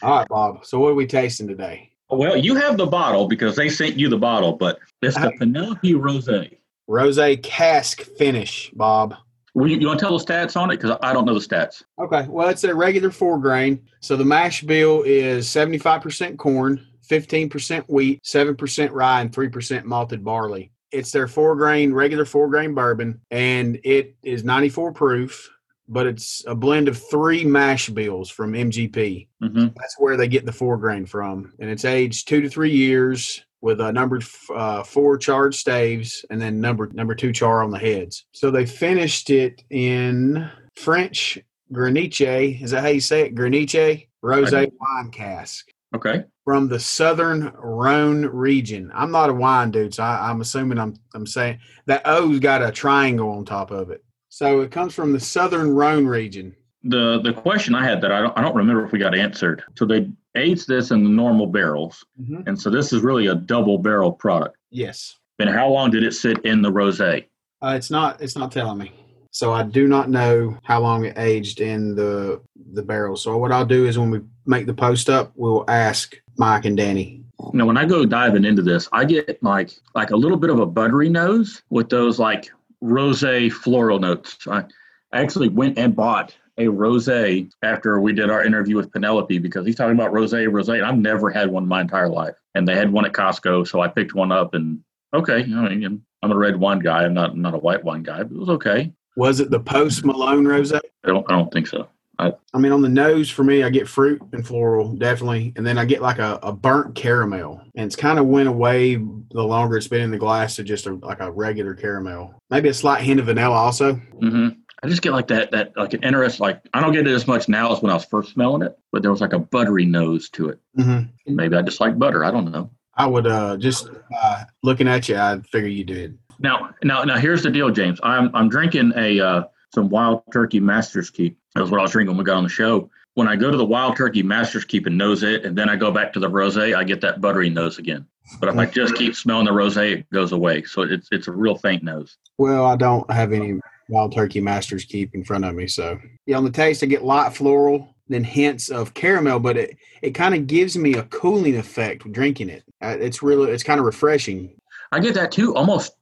All 0.00 0.18
right, 0.18 0.28
Bob. 0.28 0.64
So 0.64 0.78
what 0.78 0.92
are 0.92 0.94
we 0.94 1.06
tasting 1.06 1.48
today? 1.48 1.92
Well, 2.08 2.36
you 2.36 2.54
have 2.54 2.76
the 2.76 2.86
bottle 2.86 3.26
because 3.26 3.56
they 3.56 3.68
sent 3.68 3.96
you 3.96 4.08
the 4.08 4.18
bottle, 4.18 4.52
but 4.52 4.78
it's 5.02 5.16
the 5.16 5.32
Penelope 5.38 5.92
Rosé. 5.94 6.56
Rose 6.86 7.18
cask 7.42 8.02
finish, 8.02 8.70
Bob. 8.74 9.16
Will 9.54 9.68
you, 9.68 9.78
you 9.78 9.86
want 9.88 9.98
to 9.98 10.06
tell 10.06 10.16
the 10.16 10.24
stats 10.24 10.56
on 10.56 10.70
it? 10.70 10.80
Because 10.80 10.98
I 11.02 11.12
don't 11.12 11.24
know 11.24 11.34
the 11.34 11.40
stats. 11.40 11.82
Okay, 11.98 12.26
well, 12.28 12.48
it's 12.48 12.62
a 12.62 12.74
regular 12.74 13.10
four 13.10 13.38
grain. 13.38 13.82
So 14.00 14.14
the 14.14 14.24
mash 14.24 14.62
bill 14.62 15.02
is 15.02 15.46
75% 15.48 16.36
corn, 16.36 16.86
15% 17.08 17.84
wheat, 17.88 18.22
7% 18.22 18.90
rye, 18.92 19.20
and 19.22 19.32
3% 19.32 19.84
malted 19.84 20.22
barley. 20.22 20.70
It's 20.92 21.10
their 21.10 21.26
four 21.26 21.56
grain, 21.56 21.92
regular 21.92 22.24
four 22.24 22.48
grain 22.48 22.74
bourbon, 22.74 23.20
and 23.30 23.80
it 23.82 24.14
is 24.22 24.44
94 24.44 24.92
proof, 24.92 25.50
but 25.88 26.06
it's 26.06 26.44
a 26.46 26.54
blend 26.54 26.88
of 26.88 26.98
three 27.10 27.44
mash 27.44 27.88
bills 27.88 28.30
from 28.30 28.52
MGP. 28.52 29.28
hmm 29.40 29.66
That's 29.76 29.96
where 29.98 30.16
they 30.16 30.28
get 30.28 30.44
the 30.46 30.52
four 30.52 30.76
grain 30.76 31.06
from. 31.06 31.52
And 31.58 31.70
it's 31.70 31.84
aged 31.84 32.28
two 32.28 32.40
to 32.40 32.48
three 32.48 32.70
years 32.72 33.42
with 33.60 33.80
a 33.80 33.92
numbered 33.92 34.24
uh, 34.54 34.82
four 34.82 35.16
charred 35.16 35.54
staves 35.54 36.24
and 36.30 36.40
then 36.40 36.60
number 36.60 36.88
number 36.92 37.14
two 37.14 37.32
char 37.32 37.62
on 37.62 37.70
the 37.70 37.78
heads. 37.78 38.26
So 38.32 38.50
they 38.50 38.66
finished 38.66 39.30
it 39.30 39.62
in 39.70 40.48
French 40.76 41.38
Greniche. 41.72 42.60
Is 42.62 42.70
that 42.72 42.82
how 42.82 42.88
you 42.88 43.00
say 43.00 43.22
it? 43.22 43.34
Greniche 43.34 44.06
Rose 44.22 44.52
wine 44.52 45.10
cask 45.12 45.66
Okay. 45.94 46.24
from 46.44 46.68
the 46.68 46.78
southern 46.80 47.52
Rhone 47.56 48.26
region. 48.26 48.90
I'm 48.94 49.10
not 49.10 49.30
a 49.30 49.34
wine 49.34 49.70
dude, 49.70 49.94
so 49.94 50.02
I, 50.02 50.28
I'm 50.30 50.40
assuming 50.40 50.78
I'm 50.78 50.94
I'm 51.14 51.26
saying 51.26 51.58
that 51.86 52.02
O's 52.04 52.38
got 52.40 52.62
a 52.62 52.70
triangle 52.70 53.30
on 53.30 53.44
top 53.44 53.70
of 53.70 53.90
it. 53.90 54.04
So 54.36 54.60
it 54.60 54.70
comes 54.70 54.92
from 54.94 55.14
the 55.14 55.18
southern 55.20 55.74
Rhone 55.74 56.06
region. 56.06 56.54
The 56.84 57.22
the 57.22 57.32
question 57.32 57.74
I 57.74 57.82
had 57.82 58.02
that 58.02 58.12
I 58.12 58.20
don't 58.20 58.36
I 58.36 58.42
don't 58.42 58.54
remember 58.54 58.84
if 58.84 58.92
we 58.92 58.98
got 58.98 59.14
answered. 59.16 59.64
So 59.78 59.86
they 59.86 60.10
aged 60.34 60.68
this 60.68 60.90
in 60.90 61.02
the 61.04 61.08
normal 61.08 61.46
barrels, 61.46 62.04
Mm-hmm. 62.20 62.46
and 62.46 62.60
so 62.60 62.68
this 62.68 62.92
is 62.92 63.00
really 63.00 63.28
a 63.28 63.34
double 63.34 63.78
barrel 63.78 64.12
product. 64.12 64.58
Yes. 64.70 65.16
And 65.38 65.48
how 65.48 65.68
long 65.70 65.90
did 65.90 66.02
it 66.04 66.12
sit 66.12 66.44
in 66.44 66.60
the 66.60 66.70
rosé? 66.70 67.24
Uh, 67.62 67.74
it's 67.78 67.90
not. 67.90 68.20
It's 68.20 68.36
not 68.36 68.52
telling 68.52 68.76
me. 68.76 68.92
So 69.30 69.54
I 69.54 69.62
do 69.62 69.88
not 69.88 70.10
know 70.10 70.58
how 70.64 70.80
long 70.82 71.06
it 71.06 71.16
aged 71.16 71.62
in 71.62 71.94
the 71.94 72.42
the 72.74 72.82
barrel. 72.82 73.16
So 73.16 73.38
what 73.38 73.52
I'll 73.52 73.64
do 73.64 73.86
is 73.86 73.98
when 73.98 74.10
we 74.10 74.20
make 74.44 74.66
the 74.66 74.74
post 74.74 75.08
up, 75.08 75.32
we'll 75.34 75.64
ask 75.68 76.14
Mike 76.36 76.66
and 76.66 76.76
Danny. 76.76 77.22
You 77.40 77.58
know, 77.58 77.64
when 77.64 77.78
I 77.78 77.86
go 77.86 78.04
diving 78.04 78.44
into 78.44 78.60
this, 78.60 78.86
I 78.92 79.06
get 79.06 79.42
like 79.42 79.70
like 79.94 80.10
a 80.10 80.16
little 80.16 80.36
bit 80.36 80.50
of 80.50 80.58
a 80.60 80.66
buttery 80.66 81.08
nose 81.08 81.62
with 81.70 81.88
those 81.88 82.18
like 82.18 82.50
rosé 82.82 83.52
floral 83.52 83.98
notes. 83.98 84.38
I, 84.46 84.64
actually 85.12 85.48
went 85.48 85.78
and 85.78 85.96
bought 85.96 86.36
a 86.58 86.64
rosé 86.64 87.50
after 87.62 88.00
we 88.00 88.12
did 88.12 88.30
our 88.30 88.44
interview 88.44 88.76
with 88.76 88.92
Penelope 88.92 89.38
because 89.38 89.66
he's 89.66 89.76
talking 89.76 89.94
about 89.94 90.12
rosé, 90.12 90.46
rosé. 90.48 90.74
And 90.74 90.84
I've 90.84 90.98
never 90.98 91.30
had 91.30 91.50
one 91.50 91.64
in 91.64 91.68
my 91.68 91.80
entire 91.80 92.08
life, 92.08 92.34
and 92.54 92.66
they 92.66 92.74
had 92.74 92.92
one 92.92 93.06
at 93.06 93.12
Costco, 93.12 93.66
so 93.66 93.80
I 93.80 93.88
picked 93.88 94.14
one 94.14 94.32
up. 94.32 94.54
And 94.54 94.80
okay, 95.14 95.42
I 95.42 95.74
mean, 95.74 96.02
I'm 96.22 96.32
a 96.32 96.36
red 96.36 96.56
wine 96.56 96.80
guy. 96.80 97.04
I'm 97.04 97.14
not 97.14 97.30
I'm 97.30 97.42
not 97.42 97.54
a 97.54 97.58
white 97.58 97.84
wine 97.84 98.02
guy, 98.02 98.22
but 98.22 98.34
it 98.34 98.38
was 98.38 98.48
okay. 98.50 98.92
Was 99.16 99.40
it 99.40 99.50
the 99.50 99.60
post 99.60 100.04
Malone 100.04 100.46
rose? 100.46 100.72
I 100.72 100.80
don't 101.04 101.30
I 101.30 101.34
don't 101.34 101.52
think 101.52 101.66
so. 101.66 101.88
I 102.18 102.58
mean, 102.58 102.72
on 102.72 102.82
the 102.82 102.88
nose 102.88 103.28
for 103.28 103.44
me, 103.44 103.62
I 103.62 103.70
get 103.70 103.88
fruit 103.88 104.22
and 104.32 104.46
floral 104.46 104.94
definitely, 104.94 105.52
and 105.56 105.66
then 105.66 105.78
I 105.78 105.84
get 105.84 106.00
like 106.00 106.18
a, 106.18 106.38
a 106.42 106.52
burnt 106.52 106.94
caramel, 106.94 107.60
and 107.74 107.86
it's 107.86 107.96
kind 107.96 108.18
of 108.18 108.26
went 108.26 108.48
away 108.48 108.94
the 108.94 109.42
longer 109.42 109.76
it's 109.76 109.88
been 109.88 110.00
in 110.00 110.10
the 110.10 110.18
glass 110.18 110.56
to 110.56 110.62
just 110.62 110.86
a, 110.86 110.94
like 110.94 111.20
a 111.20 111.30
regular 111.30 111.74
caramel. 111.74 112.34
Maybe 112.50 112.68
a 112.68 112.74
slight 112.74 113.02
hint 113.02 113.20
of 113.20 113.26
vanilla 113.26 113.56
also. 113.56 113.94
hmm 113.94 114.48
I 114.82 114.88
just 114.88 115.00
get 115.02 115.12
like 115.12 115.28
that 115.28 115.50
that 115.52 115.72
like 115.76 115.94
an 115.94 116.02
interest 116.02 116.38
like 116.38 116.60
I 116.74 116.80
don't 116.80 116.92
get 116.92 117.06
it 117.06 117.12
as 117.12 117.26
much 117.26 117.48
now 117.48 117.72
as 117.72 117.80
when 117.80 117.90
I 117.90 117.94
was 117.94 118.04
first 118.04 118.32
smelling 118.32 118.62
it, 118.62 118.78
but 118.92 119.02
there 119.02 119.10
was 119.10 119.22
like 119.22 119.32
a 119.32 119.38
buttery 119.38 119.86
nose 119.86 120.28
to 120.30 120.50
it. 120.50 120.60
Mm-hmm. 120.78 121.34
Maybe 121.34 121.56
I 121.56 121.62
just 121.62 121.80
like 121.80 121.98
butter. 121.98 122.24
I 122.24 122.30
don't 122.30 122.50
know. 122.52 122.70
I 122.94 123.06
would 123.06 123.26
uh 123.26 123.56
just 123.56 123.88
uh, 124.22 124.44
looking 124.62 124.86
at 124.86 125.08
you, 125.08 125.16
I'd 125.16 125.46
figure 125.46 125.68
you 125.68 125.84
did. 125.84 126.18
Now, 126.38 126.74
now, 126.84 127.02
now, 127.04 127.16
here's 127.16 127.42
the 127.42 127.50
deal, 127.50 127.70
James. 127.70 127.98
I'm 128.02 128.30
I'm 128.34 128.48
drinking 128.48 128.92
a 128.96 129.20
uh, 129.20 129.44
some 129.76 129.90
Wild 129.90 130.22
Turkey 130.32 130.58
Master's 130.58 131.10
Keep. 131.10 131.38
That 131.54 131.60
was 131.60 131.70
what 131.70 131.80
I 131.80 131.82
was 131.82 131.92
drinking 131.92 132.16
when 132.16 132.18
we 132.18 132.24
got 132.24 132.38
on 132.38 132.44
the 132.44 132.48
show. 132.48 132.90
When 133.12 133.28
I 133.28 133.36
go 133.36 133.50
to 133.50 133.56
the 133.56 133.64
Wild 133.64 133.94
Turkey 133.94 134.22
Master's 134.22 134.64
Keep 134.64 134.86
and 134.86 134.96
nose 134.96 135.22
it, 135.22 135.44
and 135.44 135.56
then 135.56 135.68
I 135.68 135.76
go 135.76 135.90
back 135.90 136.14
to 136.14 136.20
the 136.20 136.30
rosé, 136.30 136.74
I 136.74 136.82
get 136.82 137.02
that 137.02 137.20
buttery 137.20 137.50
nose 137.50 137.78
again. 137.78 138.06
But 138.40 138.48
if 138.48 138.56
I 138.56 138.64
just 138.66 138.96
keep 138.96 139.14
smelling 139.14 139.44
the 139.44 139.52
rosé, 139.52 139.98
it 139.98 140.10
goes 140.10 140.32
away. 140.32 140.62
So 140.64 140.82
it's 140.82 141.08
it's 141.12 141.28
a 141.28 141.32
real 141.32 141.56
faint 141.56 141.82
nose. 141.84 142.16
Well, 142.38 142.64
I 142.64 142.74
don't 142.74 143.08
have 143.10 143.32
any 143.32 143.60
wild 143.88 144.12
turkey 144.12 144.40
masters 144.40 144.84
keep 144.84 145.14
in 145.14 145.22
front 145.24 145.44
of 145.44 145.54
me, 145.54 145.68
so 145.68 145.98
yeah. 146.24 146.38
On 146.38 146.44
the 146.44 146.50
taste, 146.50 146.82
I 146.82 146.86
get 146.86 147.04
light 147.04 147.34
floral, 147.34 147.94
then 148.08 148.24
hints 148.24 148.68
of 148.70 148.94
caramel, 148.94 149.40
but 149.40 149.56
it 149.56 149.76
it 150.02 150.10
kind 150.10 150.34
of 150.34 150.46
gives 150.46 150.76
me 150.76 150.94
a 150.94 151.04
cooling 151.04 151.56
effect 151.56 152.10
drinking 152.10 152.48
it. 152.48 152.64
Uh, 152.82 152.96
It's 152.98 153.22
really 153.22 153.52
it's 153.52 153.62
kind 153.62 153.78
of 153.78 153.86
refreshing. 153.86 154.58
I 154.90 155.00
get 155.00 155.14
that 155.14 155.30
too, 155.32 155.54
almost 155.54 155.92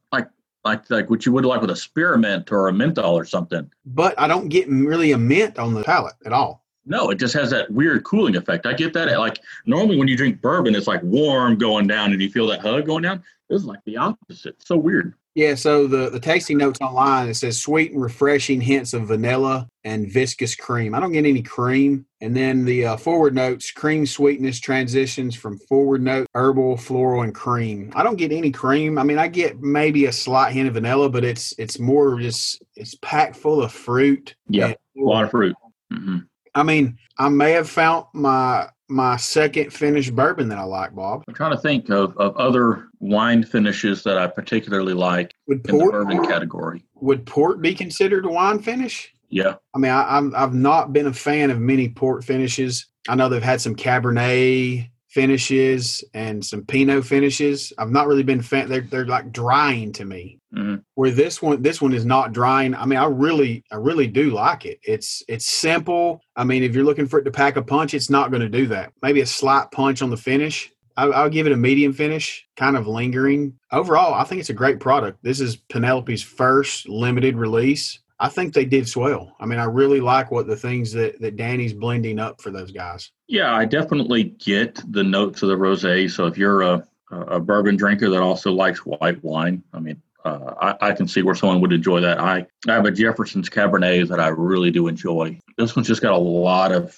like 0.65 0.89
like 0.89 1.09
what 1.09 1.25
you 1.25 1.31
would 1.31 1.45
like 1.45 1.61
with 1.61 1.69
a 1.69 1.75
spearmint 1.75 2.51
or 2.51 2.67
a 2.67 2.73
menthol 2.73 3.17
or 3.17 3.23
something. 3.23 3.71
but 3.85 4.19
I 4.19 4.27
don't 4.27 4.49
get 4.49 4.67
really 4.67 5.11
a 5.11 5.17
mint 5.17 5.57
on 5.57 5.73
the 5.73 5.83
palate 5.83 6.15
at 6.25 6.33
all. 6.33 6.63
No, 6.87 7.09
it 7.09 7.15
just 7.15 7.33
has 7.33 7.49
that 7.51 7.71
weird 7.71 8.03
cooling 8.03 8.35
effect. 8.35 8.65
I 8.65 8.73
get 8.73 8.93
that. 8.93 9.07
Like 9.17 9.39
normally 9.65 9.97
when 9.97 10.07
you 10.07 10.17
drink 10.17 10.41
bourbon, 10.41 10.75
it's 10.75 10.87
like 10.87 11.01
warm 11.03 11.57
going 11.57 11.87
down 11.87 12.11
and 12.11 12.21
you 12.21 12.29
feel 12.29 12.47
that 12.47 12.59
hug 12.59 12.85
going 12.85 13.03
down. 13.03 13.23
This 13.49 13.61
is 13.61 13.67
like 13.67 13.83
the 13.85 13.97
opposite. 13.97 14.61
So 14.63 14.75
weird. 14.77 15.13
Yeah, 15.35 15.55
so 15.55 15.85
the, 15.85 16.09
the 16.09 16.19
tasting 16.19 16.57
notes 16.57 16.79
online 16.79 17.27
it 17.27 17.33
says 17.33 17.61
sweet 17.61 17.91
and 17.91 18.01
refreshing 18.01 18.61
hints 18.61 18.93
of 18.93 19.09
vanilla 19.09 19.67
and 19.83 20.09
viscous 20.09 20.55
cream. 20.55 20.95
I 20.95 21.01
don't 21.01 21.11
get 21.11 21.25
any 21.25 21.41
cream. 21.43 22.05
And 22.21 22.35
then 22.35 22.63
the 22.63 22.85
uh, 22.85 22.97
forward 22.97 23.35
notes 23.35 23.69
cream 23.69 24.05
sweetness 24.05 24.61
transitions 24.61 25.35
from 25.35 25.59
forward 25.59 26.01
note 26.01 26.27
herbal, 26.35 26.77
floral, 26.77 27.23
and 27.23 27.35
cream. 27.35 27.91
I 27.95 28.01
don't 28.01 28.15
get 28.15 28.31
any 28.31 28.49
cream. 28.49 28.97
I 28.97 29.03
mean, 29.03 29.19
I 29.19 29.27
get 29.27 29.59
maybe 29.61 30.05
a 30.05 30.11
slight 30.13 30.53
hint 30.53 30.69
of 30.69 30.75
vanilla, 30.75 31.09
but 31.09 31.25
it's 31.25 31.53
it's 31.57 31.79
more 31.79 32.17
just 32.19 32.63
it's 32.77 32.95
packed 33.01 33.35
full 33.35 33.61
of 33.61 33.73
fruit. 33.73 34.35
Yeah, 34.47 34.67
A 34.67 34.77
lot 34.95 35.25
of 35.25 35.31
fruit. 35.31 35.55
hmm 35.91 36.19
I 36.55 36.63
mean, 36.63 36.97
I 37.17 37.27
may 37.27 37.51
have 37.51 37.69
found 37.69 38.05
my 38.13 38.69
my 38.87 39.17
second 39.17 39.73
finished 39.73 40.15
bourbon 40.15 40.49
that 40.49 40.57
I 40.57 40.63
like, 40.63 40.93
Bob. 40.93 41.23
I'm 41.27 41.33
trying 41.33 41.51
to 41.51 41.57
think 41.57 41.89
of, 41.89 42.15
of 42.17 42.35
other 42.37 42.87
wine 42.99 43.43
finishes 43.43 44.03
that 44.03 44.17
I 44.17 44.27
particularly 44.27 44.93
like 44.93 45.33
Would 45.47 45.67
in 45.69 45.77
the 45.77 45.85
bourbon 45.85 46.25
category. 46.25 46.85
would 46.95 47.25
port 47.25 47.61
be 47.61 47.73
considered 47.73 48.25
a 48.25 48.29
wine 48.29 48.59
finish? 48.59 49.11
Yeah. 49.29 49.55
I 49.73 49.79
mean, 49.79 49.91
I, 49.91 50.17
I'm 50.17 50.35
I've 50.35 50.53
not 50.53 50.93
been 50.93 51.07
a 51.07 51.13
fan 51.13 51.49
of 51.51 51.59
many 51.59 51.89
port 51.89 52.23
finishes. 52.23 52.85
I 53.07 53.15
know 53.15 53.29
they've 53.29 53.41
had 53.41 53.61
some 53.61 53.75
Cabernet 53.75 54.89
finishes 55.15 56.03
and 56.13 56.45
some 56.45 56.65
Pinot 56.65 57.05
finishes. 57.05 57.71
I've 57.77 57.89
not 57.89 58.05
really 58.05 58.21
been 58.21 58.41
fan. 58.41 58.67
They're 58.67 58.81
they're 58.81 59.05
like 59.07 59.31
drying 59.31 59.93
to 59.93 60.03
me. 60.03 60.39
Mhm. 60.53 60.83
Where 60.95 61.09
this 61.09 61.41
one 61.41 61.61
this 61.61 61.81
one 61.81 61.93
is 61.93 62.05
not 62.05 62.33
drying. 62.33 62.75
I 62.75 62.85
mean, 62.85 62.99
I 62.99 63.05
really 63.05 63.63
I 63.71 63.77
really 63.77 64.07
do 64.07 64.31
like 64.31 64.65
it. 64.65 64.79
It's 64.83 65.23
it's 65.29 65.45
simple. 65.47 66.19
I 66.35 66.43
mean, 66.43 66.63
if 66.63 66.75
you're 66.75 66.83
looking 66.83 67.07
for 67.07 67.19
it 67.19 67.23
to 67.23 67.31
pack 67.31 67.55
a 67.55 67.61
punch, 67.61 67.93
it's 67.93 68.09
not 68.09 68.29
going 68.29 68.41
to 68.41 68.49
do 68.49 68.67
that. 68.67 68.91
Maybe 69.01 69.21
a 69.21 69.25
slight 69.25 69.71
punch 69.71 70.01
on 70.01 70.09
the 70.09 70.17
finish. 70.17 70.69
I, 70.97 71.05
I'll 71.05 71.29
give 71.29 71.47
it 71.47 71.53
a 71.53 71.57
medium 71.57 71.93
finish, 71.93 72.45
kind 72.57 72.75
of 72.77 72.85
lingering. 72.87 73.53
Overall, 73.71 74.13
I 74.13 74.25
think 74.25 74.39
it's 74.41 74.49
a 74.49 74.53
great 74.61 74.79
product. 74.81 75.19
This 75.23 75.39
is 75.39 75.55
Penelope's 75.55 76.21
first 76.21 76.89
limited 76.89 77.37
release. 77.37 77.99
I 78.19 78.29
think 78.29 78.53
they 78.53 78.65
did 78.65 78.87
swell. 78.87 79.35
I 79.39 79.45
mean, 79.45 79.59
I 79.59 79.65
really 79.65 79.99
like 79.99 80.31
what 80.31 80.47
the 80.47 80.55
things 80.55 80.93
that, 80.93 81.19
that 81.19 81.35
Danny's 81.35 81.73
blending 81.73 82.19
up 82.19 82.41
for 82.41 82.49
those 82.49 82.71
guys. 82.71 83.11
Yeah, 83.27 83.53
I 83.53 83.65
definitely 83.65 84.23
get 84.23 84.81
the 84.91 85.03
notes 85.03 85.41
of 85.41 85.49
the 85.49 85.55
rosé. 85.55 86.09
So 86.09 86.25
if 86.25 86.37
you're 86.37 86.61
a, 86.61 86.87
a 87.11 87.39
bourbon 87.39 87.75
drinker 87.75 88.09
that 88.09 88.21
also 88.21 88.51
likes 88.51 88.79
white 88.79 89.21
wine, 89.23 89.63
I 89.73 89.79
mean, 89.79 90.01
uh, 90.23 90.53
I, 90.61 90.89
I 90.89 90.91
can 90.93 91.07
see 91.07 91.21
where 91.21 91.35
someone 91.35 91.61
would 91.61 91.73
enjoy 91.73 92.01
that. 92.01 92.19
I, 92.19 92.47
I 92.67 92.73
have 92.73 92.85
a 92.85 92.91
Jefferson's 92.91 93.49
Cabernet 93.49 94.07
that 94.09 94.19
I 94.19 94.29
really 94.29 94.71
do 94.71 94.87
enjoy. 94.87 95.39
This 95.57 95.75
one's 95.75 95.87
just 95.87 96.01
got 96.01 96.13
a 96.13 96.17
lot 96.17 96.71
of 96.71 96.97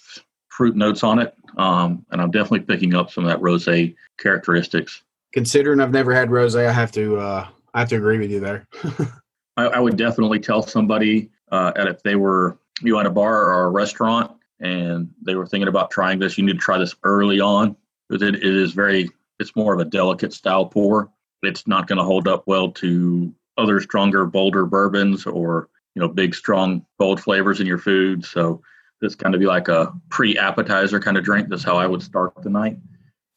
fruit 0.50 0.76
notes 0.76 1.04
on 1.04 1.20
it, 1.20 1.36
um, 1.58 2.06
and 2.12 2.22
I'm 2.22 2.32
definitely 2.32 2.62
picking 2.62 2.96
up 2.96 3.12
some 3.12 3.26
of 3.26 3.30
that 3.30 3.42
rosé 3.42 3.96
characteristics. 4.18 5.04
Considering 5.34 5.82
I've 5.82 5.92
never 5.92 6.14
had 6.14 6.30
rosé, 6.30 6.68
I 6.68 6.72
have 6.72 6.92
to 6.94 7.18
uh, 7.18 7.48
I 7.74 7.80
have 7.80 7.90
to 7.90 7.98
agree 7.98 8.18
with 8.18 8.32
you 8.32 8.40
there. 8.40 8.68
I, 9.58 9.66
I 9.66 9.80
would 9.80 9.98
definitely 9.98 10.40
tell 10.40 10.62
somebody 10.62 11.30
uh, 11.52 11.74
if 11.76 12.02
they 12.04 12.16
were 12.16 12.58
you 12.82 13.00
at 13.00 13.06
a 13.06 13.10
bar 13.12 13.52
or 13.54 13.66
a 13.66 13.70
restaurant 13.70 14.32
and 14.60 15.10
they 15.22 15.36
were 15.36 15.46
thinking 15.46 15.68
about 15.68 15.92
trying 15.92 16.20
this, 16.20 16.38
you 16.38 16.46
need 16.46 16.54
to 16.54 16.60
try 16.60 16.78
this 16.78 16.96
early 17.04 17.40
on 17.40 17.76
because 18.08 18.22
it, 18.28 18.36
it 18.36 18.44
is 18.44 18.72
very 18.72 19.10
it's 19.40 19.56
more 19.56 19.74
of 19.74 19.80
a 19.80 19.86
delicate 19.86 20.34
style 20.34 20.66
pour. 20.66 21.12
It's 21.44 21.68
not 21.68 21.88
going 21.88 21.98
to 21.98 22.04
hold 22.04 22.28
up 22.28 22.44
well 22.48 22.72
to 22.72 23.34
other 23.58 23.80
stronger, 23.82 24.26
bolder 24.26 24.66
bourbons 24.66 25.26
or 25.26 25.70
you 25.96 26.02
know 26.02 26.08
big, 26.08 26.36
strong, 26.36 26.86
bold 27.00 27.22
flavors 27.22 27.60
in 27.60 27.68
your 27.68 27.78
food. 27.78 28.26
So 28.26 28.62
this 29.02 29.16
kind 29.16 29.36
of 29.36 29.40
be 29.40 29.46
like 29.48 29.68
a 29.68 29.94
pre-appetizer 30.10 31.00
kind 31.00 31.18
of 31.18 31.24
drink. 31.24 31.50
That's 31.50 31.64
how 31.64 31.78
I 31.78 31.86
would 31.86 32.02
start 32.02 32.34
the 32.42 32.50
night. 32.50 32.78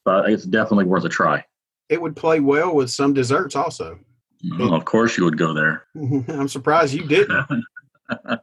But 0.05 0.29
it's 0.29 0.43
definitely 0.43 0.85
worth 0.85 1.05
a 1.05 1.09
try. 1.09 1.45
it 1.89 2.01
would 2.01 2.15
play 2.15 2.39
well 2.39 2.73
with 2.73 2.89
some 2.89 3.13
desserts 3.13 3.55
also. 3.55 3.99
Oh, 4.59 4.73
of 4.73 4.85
course, 4.85 5.17
you 5.17 5.25
would 5.25 5.37
go 5.37 5.53
there. 5.53 5.85
I'm 5.95 6.47
surprised 6.47 6.93
you 6.93 7.07
didn't. 7.07 7.63
but 8.09 8.41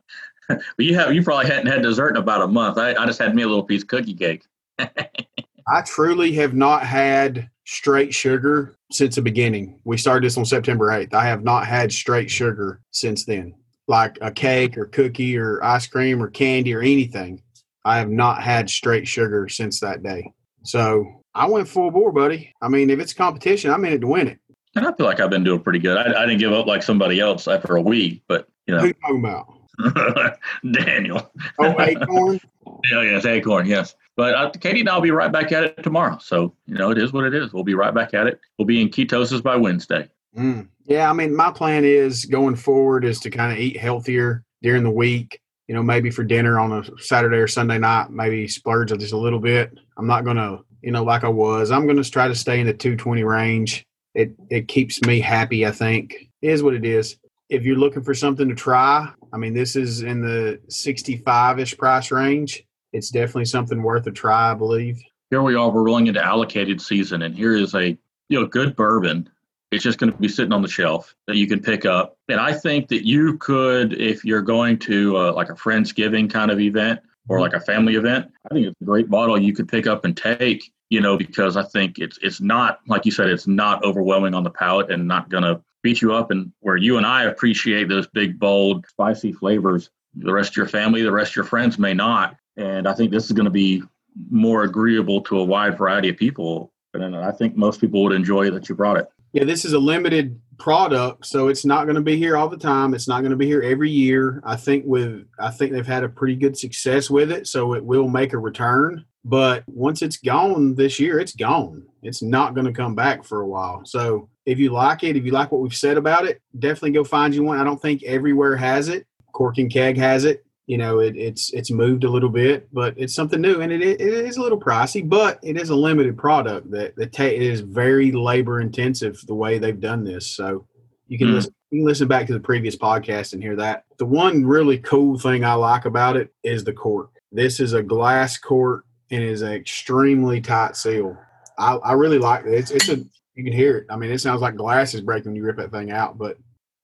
you 0.78 0.94
have 0.94 1.12
you 1.12 1.22
probably 1.22 1.46
hadn't 1.46 1.66
had 1.66 1.82
dessert 1.82 2.10
in 2.10 2.16
about 2.16 2.42
a 2.42 2.46
month. 2.46 2.78
I, 2.78 2.94
I 2.94 3.06
just 3.06 3.18
had 3.18 3.34
me 3.34 3.42
a 3.42 3.48
little 3.48 3.64
piece 3.64 3.82
of 3.82 3.88
cookie 3.88 4.14
cake. 4.14 4.44
I 4.78 5.82
truly 5.82 6.32
have 6.34 6.54
not 6.54 6.82
had 6.84 7.50
straight 7.66 8.14
sugar 8.14 8.76
since 8.90 9.16
the 9.16 9.22
beginning. 9.22 9.80
We 9.84 9.98
started 9.98 10.24
this 10.24 10.38
on 10.38 10.46
September 10.46 10.86
8th. 10.86 11.12
I 11.12 11.26
have 11.26 11.44
not 11.44 11.66
had 11.66 11.92
straight 11.92 12.30
sugar 12.30 12.80
since 12.90 13.26
then, 13.26 13.54
like 13.86 14.16
a 14.22 14.30
cake 14.30 14.78
or 14.78 14.86
cookie 14.86 15.36
or 15.36 15.62
ice 15.62 15.86
cream 15.86 16.22
or 16.22 16.28
candy 16.28 16.74
or 16.74 16.80
anything. 16.80 17.42
I 17.84 17.98
have 17.98 18.08
not 18.08 18.42
had 18.42 18.70
straight 18.70 19.06
sugar 19.06 19.48
since 19.48 19.80
that 19.80 20.02
day. 20.02 20.32
So 20.62 21.22
I 21.34 21.46
went 21.46 21.68
full 21.68 21.90
bore, 21.90 22.12
buddy. 22.12 22.54
I 22.62 22.68
mean, 22.68 22.88
if 22.88 22.98
it's 22.98 23.12
competition, 23.12 23.70
I'm 23.70 23.84
in 23.84 23.92
it 23.92 24.00
to 24.00 24.06
win 24.06 24.28
it. 24.28 24.38
And 24.78 24.86
I 24.86 24.92
feel 24.92 25.06
like 25.06 25.18
I've 25.18 25.30
been 25.30 25.42
doing 25.42 25.60
pretty 25.60 25.80
good. 25.80 25.96
I, 25.96 26.22
I 26.22 26.24
didn't 26.24 26.38
give 26.38 26.52
up 26.52 26.66
like 26.66 26.84
somebody 26.84 27.18
else 27.18 27.48
after 27.48 27.74
a 27.74 27.82
week, 27.82 28.22
but 28.28 28.48
you 28.68 28.74
Who 28.74 28.80
know, 28.80 28.86
you 28.86 28.94
talking 28.94 29.18
about? 29.18 30.38
Daniel. 30.72 31.32
Oh, 31.58 31.80
Acorn? 31.80 32.40
Yeah, 32.92 33.02
yes, 33.02 33.24
Acorn, 33.24 33.66
yes. 33.66 33.96
But 34.14 34.34
uh, 34.34 34.50
Katie 34.50 34.80
and 34.80 34.90
I'll 34.90 35.00
be 35.00 35.10
right 35.10 35.32
back 35.32 35.52
at 35.52 35.64
it 35.64 35.82
tomorrow. 35.82 36.18
So 36.20 36.54
you 36.66 36.74
know, 36.74 36.90
it 36.90 36.98
is 36.98 37.14
what 37.14 37.24
it 37.24 37.34
is. 37.34 37.52
We'll 37.52 37.64
be 37.64 37.74
right 37.74 37.94
back 37.94 38.12
at 38.12 38.26
it. 38.26 38.38
We'll 38.58 38.66
be 38.66 38.82
in 38.82 38.90
ketosis 38.90 39.42
by 39.42 39.56
Wednesday. 39.56 40.08
Mm. 40.36 40.68
Yeah, 40.84 41.08
I 41.10 41.14
mean, 41.14 41.34
my 41.34 41.50
plan 41.50 41.84
is 41.84 42.26
going 42.26 42.56
forward 42.56 43.06
is 43.06 43.20
to 43.20 43.30
kind 43.30 43.52
of 43.52 43.58
eat 43.58 43.78
healthier 43.78 44.44
during 44.62 44.82
the 44.84 44.90
week. 44.90 45.40
You 45.66 45.74
know, 45.74 45.82
maybe 45.82 46.10
for 46.10 46.24
dinner 46.24 46.60
on 46.60 46.72
a 46.72 46.98
Saturday 47.00 47.38
or 47.38 47.48
Sunday 47.48 47.78
night, 47.78 48.10
maybe 48.10 48.46
splurge 48.46 48.90
just 48.90 49.12
a 49.14 49.16
little 49.16 49.40
bit. 49.40 49.76
I'm 49.96 50.06
not 50.06 50.24
going 50.24 50.36
to, 50.36 50.60
you 50.82 50.92
know, 50.92 51.04
like 51.04 51.24
I 51.24 51.28
was. 51.28 51.70
I'm 51.70 51.86
going 51.86 52.00
to 52.00 52.08
try 52.08 52.28
to 52.28 52.34
stay 52.34 52.60
in 52.60 52.66
the 52.66 52.74
220 52.74 53.24
range. 53.24 53.86
It 54.18 54.32
it 54.50 54.66
keeps 54.66 55.00
me 55.02 55.20
happy. 55.20 55.64
I 55.64 55.70
think 55.70 56.28
it 56.42 56.50
is 56.50 56.60
what 56.60 56.74
it 56.74 56.84
is. 56.84 57.16
If 57.48 57.62
you're 57.62 57.76
looking 57.76 58.02
for 58.02 58.14
something 58.14 58.48
to 58.48 58.54
try, 58.54 59.08
I 59.32 59.36
mean, 59.36 59.54
this 59.54 59.76
is 59.76 60.02
in 60.02 60.20
the 60.20 60.60
65 60.68 61.60
ish 61.60 61.78
price 61.78 62.10
range. 62.10 62.64
It's 62.92 63.10
definitely 63.10 63.44
something 63.44 63.80
worth 63.80 64.08
a 64.08 64.10
try, 64.10 64.50
I 64.50 64.54
believe. 64.54 65.00
Here 65.30 65.40
we 65.40 65.54
are. 65.54 65.70
We're 65.70 65.84
rolling 65.84 66.08
into 66.08 66.20
allocated 66.20 66.80
season, 66.80 67.22
and 67.22 67.32
here 67.32 67.54
is 67.54 67.76
a 67.76 67.96
you 68.28 68.40
know 68.40 68.44
good 68.44 68.74
bourbon. 68.74 69.30
It's 69.70 69.84
just 69.84 69.98
going 69.98 70.10
to 70.10 70.18
be 70.18 70.28
sitting 70.28 70.52
on 70.52 70.62
the 70.62 70.68
shelf 70.68 71.14
that 71.28 71.36
you 71.36 71.46
can 71.46 71.60
pick 71.60 71.84
up. 71.84 72.16
And 72.28 72.40
I 72.40 72.54
think 72.54 72.88
that 72.88 73.06
you 73.06 73.36
could, 73.36 73.92
if 74.00 74.24
you're 74.24 74.42
going 74.42 74.78
to 74.80 75.16
uh, 75.16 75.32
like 75.34 75.50
a 75.50 75.54
friendsgiving 75.54 76.28
kind 76.28 76.50
of 76.50 76.58
event 76.58 77.00
or 77.28 77.40
like 77.40 77.52
a 77.52 77.60
family 77.60 77.94
event, 77.94 78.30
I 78.50 78.54
think 78.54 78.66
it's 78.66 78.80
a 78.80 78.84
great 78.84 79.08
bottle 79.10 79.38
you 79.38 79.54
could 79.54 79.68
pick 79.68 79.86
up 79.86 80.04
and 80.04 80.16
take. 80.16 80.70
You 80.90 81.02
know, 81.02 81.18
because 81.18 81.58
I 81.58 81.64
think 81.64 81.98
it's 81.98 82.18
it's 82.22 82.40
not 82.40 82.80
like 82.86 83.04
you 83.04 83.12
said, 83.12 83.28
it's 83.28 83.46
not 83.46 83.84
overwhelming 83.84 84.32
on 84.32 84.42
the 84.42 84.50
palate 84.50 84.90
and 84.90 85.06
not 85.06 85.28
to 85.30 85.60
beat 85.82 86.00
you 86.00 86.14
up. 86.14 86.30
And 86.30 86.50
where 86.60 86.76
you 86.76 86.96
and 86.96 87.06
I 87.06 87.24
appreciate 87.24 87.88
those 87.88 88.06
big, 88.06 88.38
bold, 88.38 88.86
spicy 88.86 89.32
flavors, 89.32 89.90
the 90.14 90.32
rest 90.32 90.52
of 90.52 90.56
your 90.56 90.66
family, 90.66 91.02
the 91.02 91.12
rest 91.12 91.32
of 91.32 91.36
your 91.36 91.44
friends 91.44 91.78
may 91.78 91.92
not. 91.92 92.36
And 92.56 92.88
I 92.88 92.94
think 92.94 93.10
this 93.10 93.26
is 93.26 93.32
going 93.32 93.44
to 93.44 93.50
be 93.50 93.82
more 94.30 94.64
agreeable 94.64 95.20
to 95.22 95.38
a 95.38 95.44
wide 95.44 95.76
variety 95.76 96.08
of 96.08 96.16
people. 96.16 96.72
And 96.94 97.14
I 97.14 97.32
think 97.32 97.56
most 97.56 97.80
people 97.80 98.02
would 98.04 98.12
enjoy 98.12 98.50
that 98.50 98.68
you 98.68 98.74
brought 98.74 98.96
it. 98.96 99.08
Yeah, 99.32 99.44
this 99.44 99.64
is 99.64 99.74
a 99.74 99.78
limited 99.78 100.40
product, 100.58 101.26
so 101.26 101.48
it's 101.48 101.64
not 101.64 101.84
going 101.84 101.96
to 101.96 102.02
be 102.02 102.16
here 102.16 102.36
all 102.36 102.48
the 102.48 102.56
time. 102.56 102.94
It's 102.94 103.08
not 103.08 103.20
going 103.20 103.30
to 103.30 103.36
be 103.36 103.46
here 103.46 103.62
every 103.62 103.90
year. 103.90 104.42
I 104.44 104.56
think 104.56 104.84
with 104.86 105.26
I 105.38 105.50
think 105.50 105.72
they've 105.72 105.86
had 105.86 106.04
a 106.04 106.08
pretty 106.08 106.34
good 106.34 106.56
success 106.56 107.10
with 107.10 107.30
it, 107.30 107.46
so 107.46 107.74
it 107.74 107.84
will 107.84 108.08
make 108.08 108.32
a 108.32 108.38
return. 108.38 109.04
But 109.24 109.64
once 109.66 110.00
it's 110.00 110.16
gone 110.16 110.74
this 110.74 110.98
year, 110.98 111.18
it's 111.20 111.34
gone. 111.34 111.84
It's 112.02 112.22
not 112.22 112.54
going 112.54 112.66
to 112.66 112.72
come 112.72 112.94
back 112.94 113.24
for 113.24 113.42
a 113.42 113.46
while. 113.46 113.82
So 113.84 114.30
if 114.46 114.58
you 114.58 114.70
like 114.70 115.04
it, 115.04 115.16
if 115.16 115.24
you 115.24 115.32
like 115.32 115.52
what 115.52 115.60
we've 115.60 115.74
said 115.74 115.98
about 115.98 116.26
it, 116.26 116.40
definitely 116.58 116.92
go 116.92 117.04
find 117.04 117.34
you 117.34 117.42
one. 117.42 117.58
I 117.58 117.64
don't 117.64 117.80
think 117.80 118.02
everywhere 118.04 118.56
has 118.56 118.88
it. 118.88 119.06
Cork 119.32 119.58
and 119.58 119.70
Keg 119.70 119.98
has 119.98 120.24
it. 120.24 120.44
You 120.68 120.76
know, 120.76 120.98
it, 121.00 121.16
it's 121.16 121.50
it's 121.54 121.70
moved 121.70 122.04
a 122.04 122.10
little 122.10 122.28
bit, 122.28 122.68
but 122.74 122.92
it's 122.98 123.14
something 123.14 123.40
new, 123.40 123.62
and 123.62 123.72
it, 123.72 123.80
it 123.82 124.00
is 124.00 124.36
a 124.36 124.42
little 124.42 124.60
pricey, 124.60 125.08
but 125.08 125.38
it 125.42 125.56
is 125.56 125.70
a 125.70 125.74
limited 125.74 126.18
product 126.18 126.70
that 126.72 126.94
that 126.96 127.12
ta- 127.14 127.24
it 127.24 127.40
is 127.40 127.60
very 127.62 128.12
labor 128.12 128.60
intensive 128.60 129.18
the 129.26 129.34
way 129.34 129.58
they've 129.58 129.80
done 129.80 130.04
this. 130.04 130.26
So 130.30 130.66
you 131.08 131.16
can 131.18 131.28
Mm. 131.28 131.34
listen 131.34 131.54
you 131.70 131.80
can 131.80 131.86
listen 131.86 132.06
back 132.08 132.26
to 132.26 132.32
the 132.34 132.40
previous 132.40 132.76
podcast 132.76 133.32
and 133.32 133.42
hear 133.42 133.56
that. 133.56 133.84
The 133.98 134.06
one 134.06 134.44
really 134.44 134.78
cool 134.78 135.18
thing 135.18 135.42
I 135.44 135.54
like 135.54 135.84
about 135.86 136.16
it 136.16 136.32
is 136.42 136.64
the 136.64 136.72
cork. 136.72 137.10
This 137.32 137.60
is 137.60 137.72
a 137.74 137.82
glass 137.82 138.36
cork 138.38 138.84
and 139.10 139.22
is 139.22 139.40
an 139.42 139.52
extremely 139.52 140.40
tight 140.40 140.76
seal. 140.76 141.16
I, 141.58 141.76
I 141.76 141.92
really 141.94 142.18
like 142.18 142.44
it. 142.44 142.52
It's 142.52 142.70
it's 142.70 142.88
a 142.90 142.96
you 143.34 143.44
can 143.44 143.52
hear 143.54 143.78
it. 143.78 143.86
I 143.88 143.96
mean, 143.96 144.10
it 144.10 144.18
sounds 144.18 144.42
like 144.42 144.56
glass 144.56 144.92
is 144.92 145.00
breaking 145.00 145.30
when 145.30 145.36
you 145.36 145.44
rip 145.44 145.56
that 145.56 145.70
thing 145.72 145.90
out, 145.90 146.18
but 146.18 146.36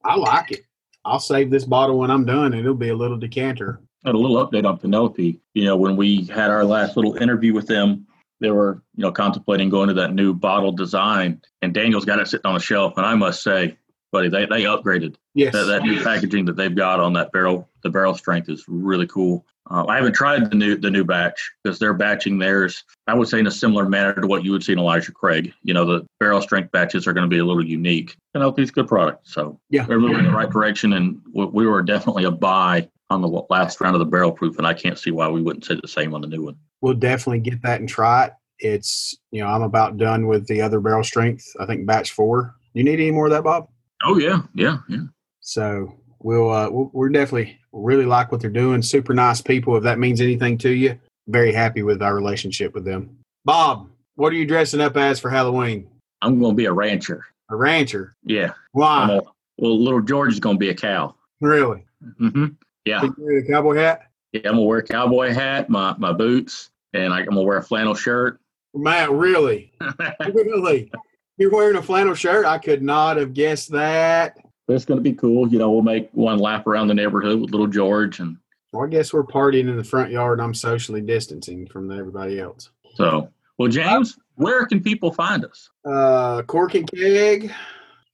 I 0.05 0.17
like 0.17 0.53
it. 0.53 0.61
I'll 1.05 1.21
save 1.21 1.51
this 1.51 1.65
bottle 1.65 1.99
when 1.99 2.11
I'm 2.11 2.25
done, 2.25 2.53
and 2.53 2.61
it'll 2.61 2.75
be 2.75 2.89
a 2.89 2.97
little 2.97 3.19
decanter. 3.19 3.81
And 4.05 4.15
a 4.15 4.19
little 4.19 4.45
update 4.47 4.67
on 4.67 4.79
Penelope. 4.79 5.41
You 5.55 5.65
know, 5.65 5.77
when 5.77 5.97
we 5.97 6.25
had 6.25 6.51
our 6.51 6.65
last 6.65 6.97
little 6.97 7.17
interview 7.17 7.55
with 7.55 7.67
them, 7.67 8.07
they 8.41 8.51
were, 8.51 8.83
you 8.95 9.03
know, 9.03 9.13
contemplating 9.13 9.71
going 9.71 9.89
to 9.89 9.95
that 9.95 10.13
new 10.13 10.35
bottle 10.35 10.73
design. 10.73 11.41
And 11.63 11.73
Daniel's 11.73 12.05
got 12.05 12.19
it 12.19 12.29
sitting 12.29 12.47
on 12.47 12.55
the 12.55 12.61
shelf. 12.61 12.95
And 12.97 13.07
I 13.07 13.15
must 13.15 13.43
say, 13.43 13.79
buddy, 14.13 14.29
they, 14.29 14.47
they 14.47 14.65
upgraded. 14.65 15.17
Yes, 15.35 15.53
That, 15.53 15.65
that 15.65 15.83
new 15.83 16.03
packaging 16.03 16.45
that 16.47 16.57
they've 16.57 16.75
got 16.75 17.01
on 17.01 17.15
that 17.15 17.33
barrel, 17.33 17.69
the 17.83 17.91
barrel 17.91 18.15
strength 18.15 18.49
is 18.49 18.65
really 18.69 19.07
cool. 19.07 19.47
Uh, 19.71 19.85
I 19.89 19.97
haven't 19.97 20.13
tried 20.13 20.51
the 20.51 20.57
new 20.57 20.77
the 20.77 20.91
new 20.91 21.05
batch 21.05 21.51
because 21.63 21.79
they're 21.79 21.95
batching 21.95 22.39
theirs. 22.39 22.85
I 23.07 23.15
would 23.15 23.29
say 23.29 23.39
in 23.39 23.47
a 23.47 23.51
similar 23.51 23.89
manner 23.89 24.13
to 24.21 24.27
what 24.27 24.45
you 24.45 24.53
would 24.53 24.63
see 24.63 24.73
in 24.73 24.79
Elijah 24.79 25.13
Craig. 25.13 25.53
You 25.63 25.73
know, 25.75 25.85
the 25.85 26.07
barrel 26.21 26.43
strength 26.43 26.71
batches 26.73 27.07
are 27.07 27.13
going 27.13 27.29
to 27.29 27.35
be 27.35 27.39
a 27.39 27.45
little 27.45 27.65
unique. 27.65 28.17
And 28.35 28.43
LP's 28.43 28.71
good 28.71 28.89
product, 28.89 29.27
so 29.29 29.59
Yeah. 29.71 29.85
they're 29.87 29.99
moving 30.01 30.19
in 30.19 30.25
the 30.27 30.31
right 30.33 30.51
direction. 30.51 30.93
And 30.93 31.21
we 31.33 31.47
we 31.47 31.67
were 31.67 31.83
definitely 31.83 32.25
a 32.25 32.31
buy 32.31 32.89
on 33.11 33.21
the 33.23 33.29
last 33.51 33.81
round 33.81 33.95
of 33.95 34.01
the 34.01 34.07
barrel 34.07 34.33
proof, 34.33 34.59
and 34.59 34.67
I 34.67 34.75
can't 34.75 34.99
see 34.99 35.11
why 35.11 35.29
we 35.29 35.41
wouldn't 35.43 35.65
say 35.65 35.79
the 35.81 35.89
same 35.89 36.15
on 36.15 36.21
the 36.21 36.27
new 36.27 36.43
one. 36.45 36.57
We'll 36.81 36.95
definitely 36.95 37.41
get 37.41 37.63
that 37.63 37.81
and 37.81 37.89
try 37.89 38.27
it. 38.27 38.33
It's 38.59 39.17
you 39.31 39.41
know 39.43 39.49
I'm 39.49 39.63
about 39.63 39.97
done 39.97 40.27
with 40.27 40.47
the 40.47 40.61
other 40.61 40.81
barrel 40.81 41.05
strength. 41.05 41.47
I 41.59 41.65
think 41.67 41.87
batch 41.87 42.13
four. 42.13 42.55
You 42.75 42.85
need 42.85 43.01
any 43.01 43.11
more 43.11 43.27
of 43.27 43.33
that, 43.33 43.45
Bob? 43.45 43.69
Oh 44.05 44.19
yeah, 44.19 44.43
yeah, 44.55 44.79
yeah. 44.89 45.05
So 45.41 45.95
we'll, 46.25 46.51
uh, 46.51 46.69
we'll 46.69 46.91
we're 46.93 47.11
definitely 47.11 47.61
really 47.71 48.05
like 48.05 48.33
what 48.33 48.41
they're 48.41 48.51
doing. 48.51 48.83
Super 48.83 49.15
nice 49.15 49.41
people. 49.41 49.77
If 49.77 49.85
that 49.85 50.01
means 50.01 50.21
anything 50.21 50.59
to 50.59 50.71
you, 50.71 50.99
very 51.29 51.53
happy 51.53 51.83
with 51.83 52.03
our 52.03 52.17
relationship 52.17 52.75
with 52.75 52.85
them. 52.85 53.17
Bob, 53.45 53.89
what 54.17 54.33
are 54.33 54.37
you 54.37 54.47
dressing 54.47 54.81
up 54.81 54.97
as 54.97 55.21
for 55.21 55.31
Halloween? 55.31 55.87
I'm 56.23 56.41
going 56.41 56.53
to 56.53 56.57
be 56.57 56.65
a 56.65 56.73
rancher. 56.73 57.25
A 57.51 57.57
rancher. 57.57 58.17
Yeah. 58.25 58.55
Why? 58.73 59.05
a, 59.05 59.21
well, 59.59 59.79
little 59.81 60.01
George 60.01 60.33
is 60.33 60.41
going 60.41 60.57
to 60.57 60.61
be 60.61 60.71
a 60.71 60.75
cow. 60.75 61.15
Really? 61.41 61.85
Mm-hmm. 62.21 62.47
Yeah. 62.85 63.03
You 63.03 63.15
wear 63.19 63.39
a 63.39 63.47
cowboy 63.47 63.77
hat? 63.77 64.09
Yeah, 64.35 64.41
I'm 64.47 64.57
gonna 64.57 64.63
wear 64.63 64.79
a 64.79 64.83
cowboy 64.83 65.33
hat, 65.33 65.71
my 65.71 65.95
my 65.97 66.13
boots, 66.13 66.71
and 66.93 67.13
I, 67.13 67.21
I'm 67.21 67.27
gonna 67.27 67.43
wear 67.43 67.59
a 67.59 67.63
flannel 67.63 67.95
shirt. 67.95 68.41
Matt, 68.75 69.13
really? 69.13 69.73
Really? 70.33 70.91
You're 71.37 71.51
wearing 71.51 71.77
a 71.77 71.83
flannel 71.83 72.15
shirt? 72.15 72.45
I 72.45 72.59
could 72.59 72.83
not 72.83 73.17
have 73.17 73.33
guessed 73.33 73.71
that. 73.73 74.37
That's 74.69 74.85
gonna 74.85 75.01
be 75.01 75.13
cool. 75.13 75.49
You 75.49 75.59
know, 75.59 75.71
we'll 75.71 75.83
make 75.83 76.11
one 76.13 76.39
lap 76.39 76.67
around 76.67 76.89
the 76.89 76.95
neighborhood 76.95 77.41
with 77.41 77.51
little 77.51 77.67
George, 77.67 78.21
and 78.21 78.39
Well, 78.73 78.85
I 78.85 78.89
guess 78.89 79.13
we're 79.13 79.25
partying 79.25 79.69
in 79.69 79.77
the 79.77 79.85
front 79.85 80.11
yard 80.11 80.39
and 80.39 80.47
I'm 80.47 80.55
socially 80.55 81.01
distancing 81.01 81.67
from 81.67 81.91
everybody 81.91 82.41
else. 82.41 82.71
so. 82.95 83.31
Well, 83.57 83.69
James, 83.69 84.19
where 84.35 84.67
can 84.67 84.83
people 84.83 85.13
find 85.13 85.45
us? 85.45 85.71
Uh, 85.85 86.43
Cork 86.43 86.75
and 86.75 86.91
Keg, 86.91 87.53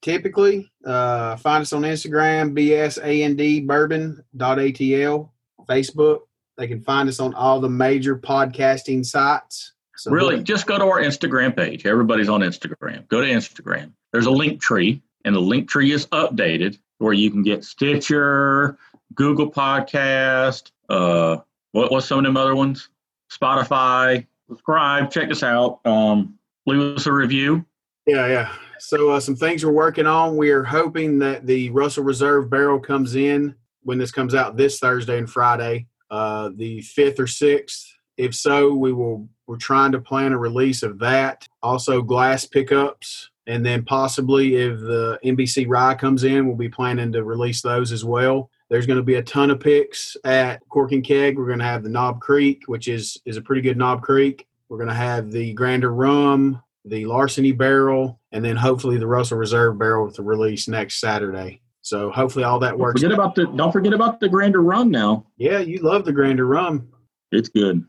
typically. 0.02 0.70
Uh, 0.84 1.36
find 1.36 1.62
us 1.62 1.72
on 1.72 1.80
Instagram, 1.82 2.52
BSAND 2.52 3.66
bourbon.atl, 3.66 5.32
Facebook. 5.66 6.18
They 6.58 6.68
can 6.68 6.82
find 6.82 7.08
us 7.08 7.20
on 7.20 7.32
all 7.32 7.60
the 7.60 7.70
major 7.70 8.16
podcasting 8.18 9.04
sites. 9.06 9.72
So 9.96 10.10
Really, 10.10 10.42
just 10.42 10.66
go 10.66 10.76
to 10.78 10.84
our 10.84 11.00
Instagram 11.00 11.56
page. 11.56 11.86
Everybody's 11.86 12.28
on 12.28 12.40
Instagram. 12.40 13.08
Go 13.08 13.22
to 13.22 13.26
Instagram. 13.26 13.92
There's 14.12 14.26
a 14.26 14.30
link 14.30 14.60
tree, 14.60 15.02
and 15.24 15.34
the 15.34 15.40
link 15.40 15.68
tree 15.68 15.92
is 15.92 16.06
updated 16.08 16.78
where 16.98 17.12
you 17.12 17.30
can 17.30 17.42
get 17.42 17.64
Stitcher, 17.64 18.78
Google 19.14 19.50
Podcast, 19.50 20.70
uh, 20.88 21.38
what 21.72 21.90
what's 21.90 22.06
some 22.06 22.18
of 22.18 22.24
them 22.24 22.36
other 22.36 22.54
ones? 22.54 22.88
Spotify. 23.30 24.26
Subscribe. 24.48 25.10
Check 25.10 25.30
us 25.30 25.42
out. 25.42 25.80
Um, 25.86 26.38
leave 26.66 26.80
us 26.80 27.06
a 27.06 27.12
review. 27.12 27.64
Yeah, 28.06 28.26
yeah. 28.26 28.52
So 28.80 29.10
uh, 29.10 29.20
some 29.20 29.36
things 29.36 29.64
we're 29.64 29.70
working 29.70 30.06
on. 30.06 30.36
We 30.36 30.50
are 30.50 30.64
hoping 30.64 31.18
that 31.20 31.46
the 31.46 31.70
Russell 31.70 32.02
Reserve 32.02 32.50
barrel 32.50 32.80
comes 32.80 33.14
in 33.14 33.54
when 33.82 33.98
this 33.98 34.10
comes 34.10 34.34
out 34.34 34.56
this 34.56 34.78
Thursday 34.78 35.18
and 35.18 35.30
Friday, 35.30 35.86
uh, 36.10 36.50
the 36.54 36.80
fifth 36.82 37.20
or 37.20 37.26
sixth. 37.26 37.86
If 38.16 38.34
so, 38.34 38.74
we 38.74 38.92
will. 38.92 39.28
We're 39.46 39.56
trying 39.56 39.92
to 39.92 40.00
plan 40.00 40.32
a 40.32 40.38
release 40.38 40.82
of 40.82 40.98
that. 41.00 41.48
Also, 41.62 42.02
glass 42.02 42.44
pickups, 42.44 43.29
and 43.46 43.64
then 43.64 43.84
possibly 43.84 44.56
if 44.56 44.78
the 44.80 45.18
NBC 45.24 45.66
Rye 45.68 45.94
comes 45.94 46.24
in, 46.24 46.46
we'll 46.46 46.56
be 46.56 46.68
planning 46.68 47.12
to 47.12 47.24
release 47.24 47.62
those 47.62 47.92
as 47.92 48.04
well. 48.04 48.50
There's 48.68 48.86
going 48.86 48.98
to 48.98 49.02
be 49.02 49.16
a 49.16 49.22
ton 49.22 49.50
of 49.50 49.58
picks 49.60 50.16
at 50.24 50.60
Cork 50.68 50.92
and 50.92 51.02
Keg. 51.04 51.36
We're 51.36 51.46
going 51.46 51.58
to 51.58 51.64
have 51.64 51.82
the 51.82 51.88
Knob 51.88 52.20
Creek, 52.20 52.62
which 52.66 52.86
is 52.88 53.16
is 53.24 53.36
a 53.36 53.42
pretty 53.42 53.62
good 53.62 53.76
Knob 53.76 54.02
Creek. 54.02 54.46
We're 54.68 54.78
going 54.78 54.88
to 54.88 54.94
have 54.94 55.32
the 55.32 55.52
Grander 55.54 55.92
Rum, 55.92 56.62
the 56.84 57.04
Larceny 57.06 57.50
Barrel, 57.52 58.20
and 58.30 58.44
then 58.44 58.54
hopefully 58.56 58.96
the 58.98 59.06
Russell 59.08 59.38
Reserve 59.38 59.76
Barrel 59.78 60.06
with 60.06 60.14
the 60.16 60.22
release 60.22 60.68
next 60.68 61.00
Saturday. 61.00 61.60
So 61.82 62.10
hopefully 62.10 62.44
all 62.44 62.58
that 62.60 62.70
Don't 62.72 62.78
works. 62.78 63.00
forget 63.00 63.12
about 63.14 63.34
the 63.34 63.46
don't 63.46 63.72
forget 63.72 63.92
about 63.94 64.20
the 64.20 64.28
Grander 64.28 64.62
Rum 64.62 64.90
now. 64.90 65.26
yeah, 65.38 65.58
you 65.58 65.78
love 65.80 66.04
the 66.04 66.12
Grander 66.12 66.46
Rum. 66.46 66.88
It's 67.32 67.48
good. 67.48 67.84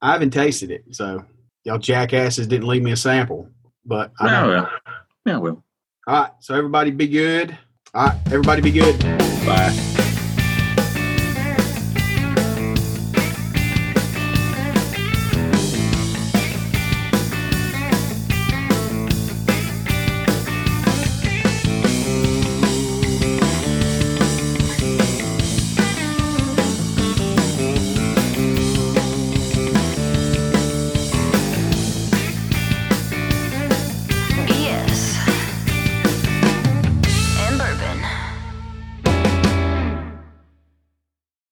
I 0.00 0.12
haven't 0.12 0.30
tasted 0.30 0.70
it, 0.70 0.84
so 0.92 1.24
y'all 1.64 1.78
jackasses 1.78 2.46
didn't 2.46 2.66
leave 2.68 2.82
me 2.82 2.92
a 2.92 2.96
sample. 2.96 3.48
But 3.84 4.12
I 4.20 4.26
Yeah, 4.26 4.42
uh, 4.42 4.46
know. 4.46 4.68
Yeah, 5.24 5.38
well. 5.38 5.62
All 6.06 6.22
right, 6.22 6.32
so 6.40 6.54
everybody 6.54 6.90
be 6.90 7.06
good. 7.06 7.56
All 7.94 8.06
right, 8.08 8.18
everybody 8.26 8.62
be 8.62 8.72
good. 8.72 8.98
Bye. 9.46 10.01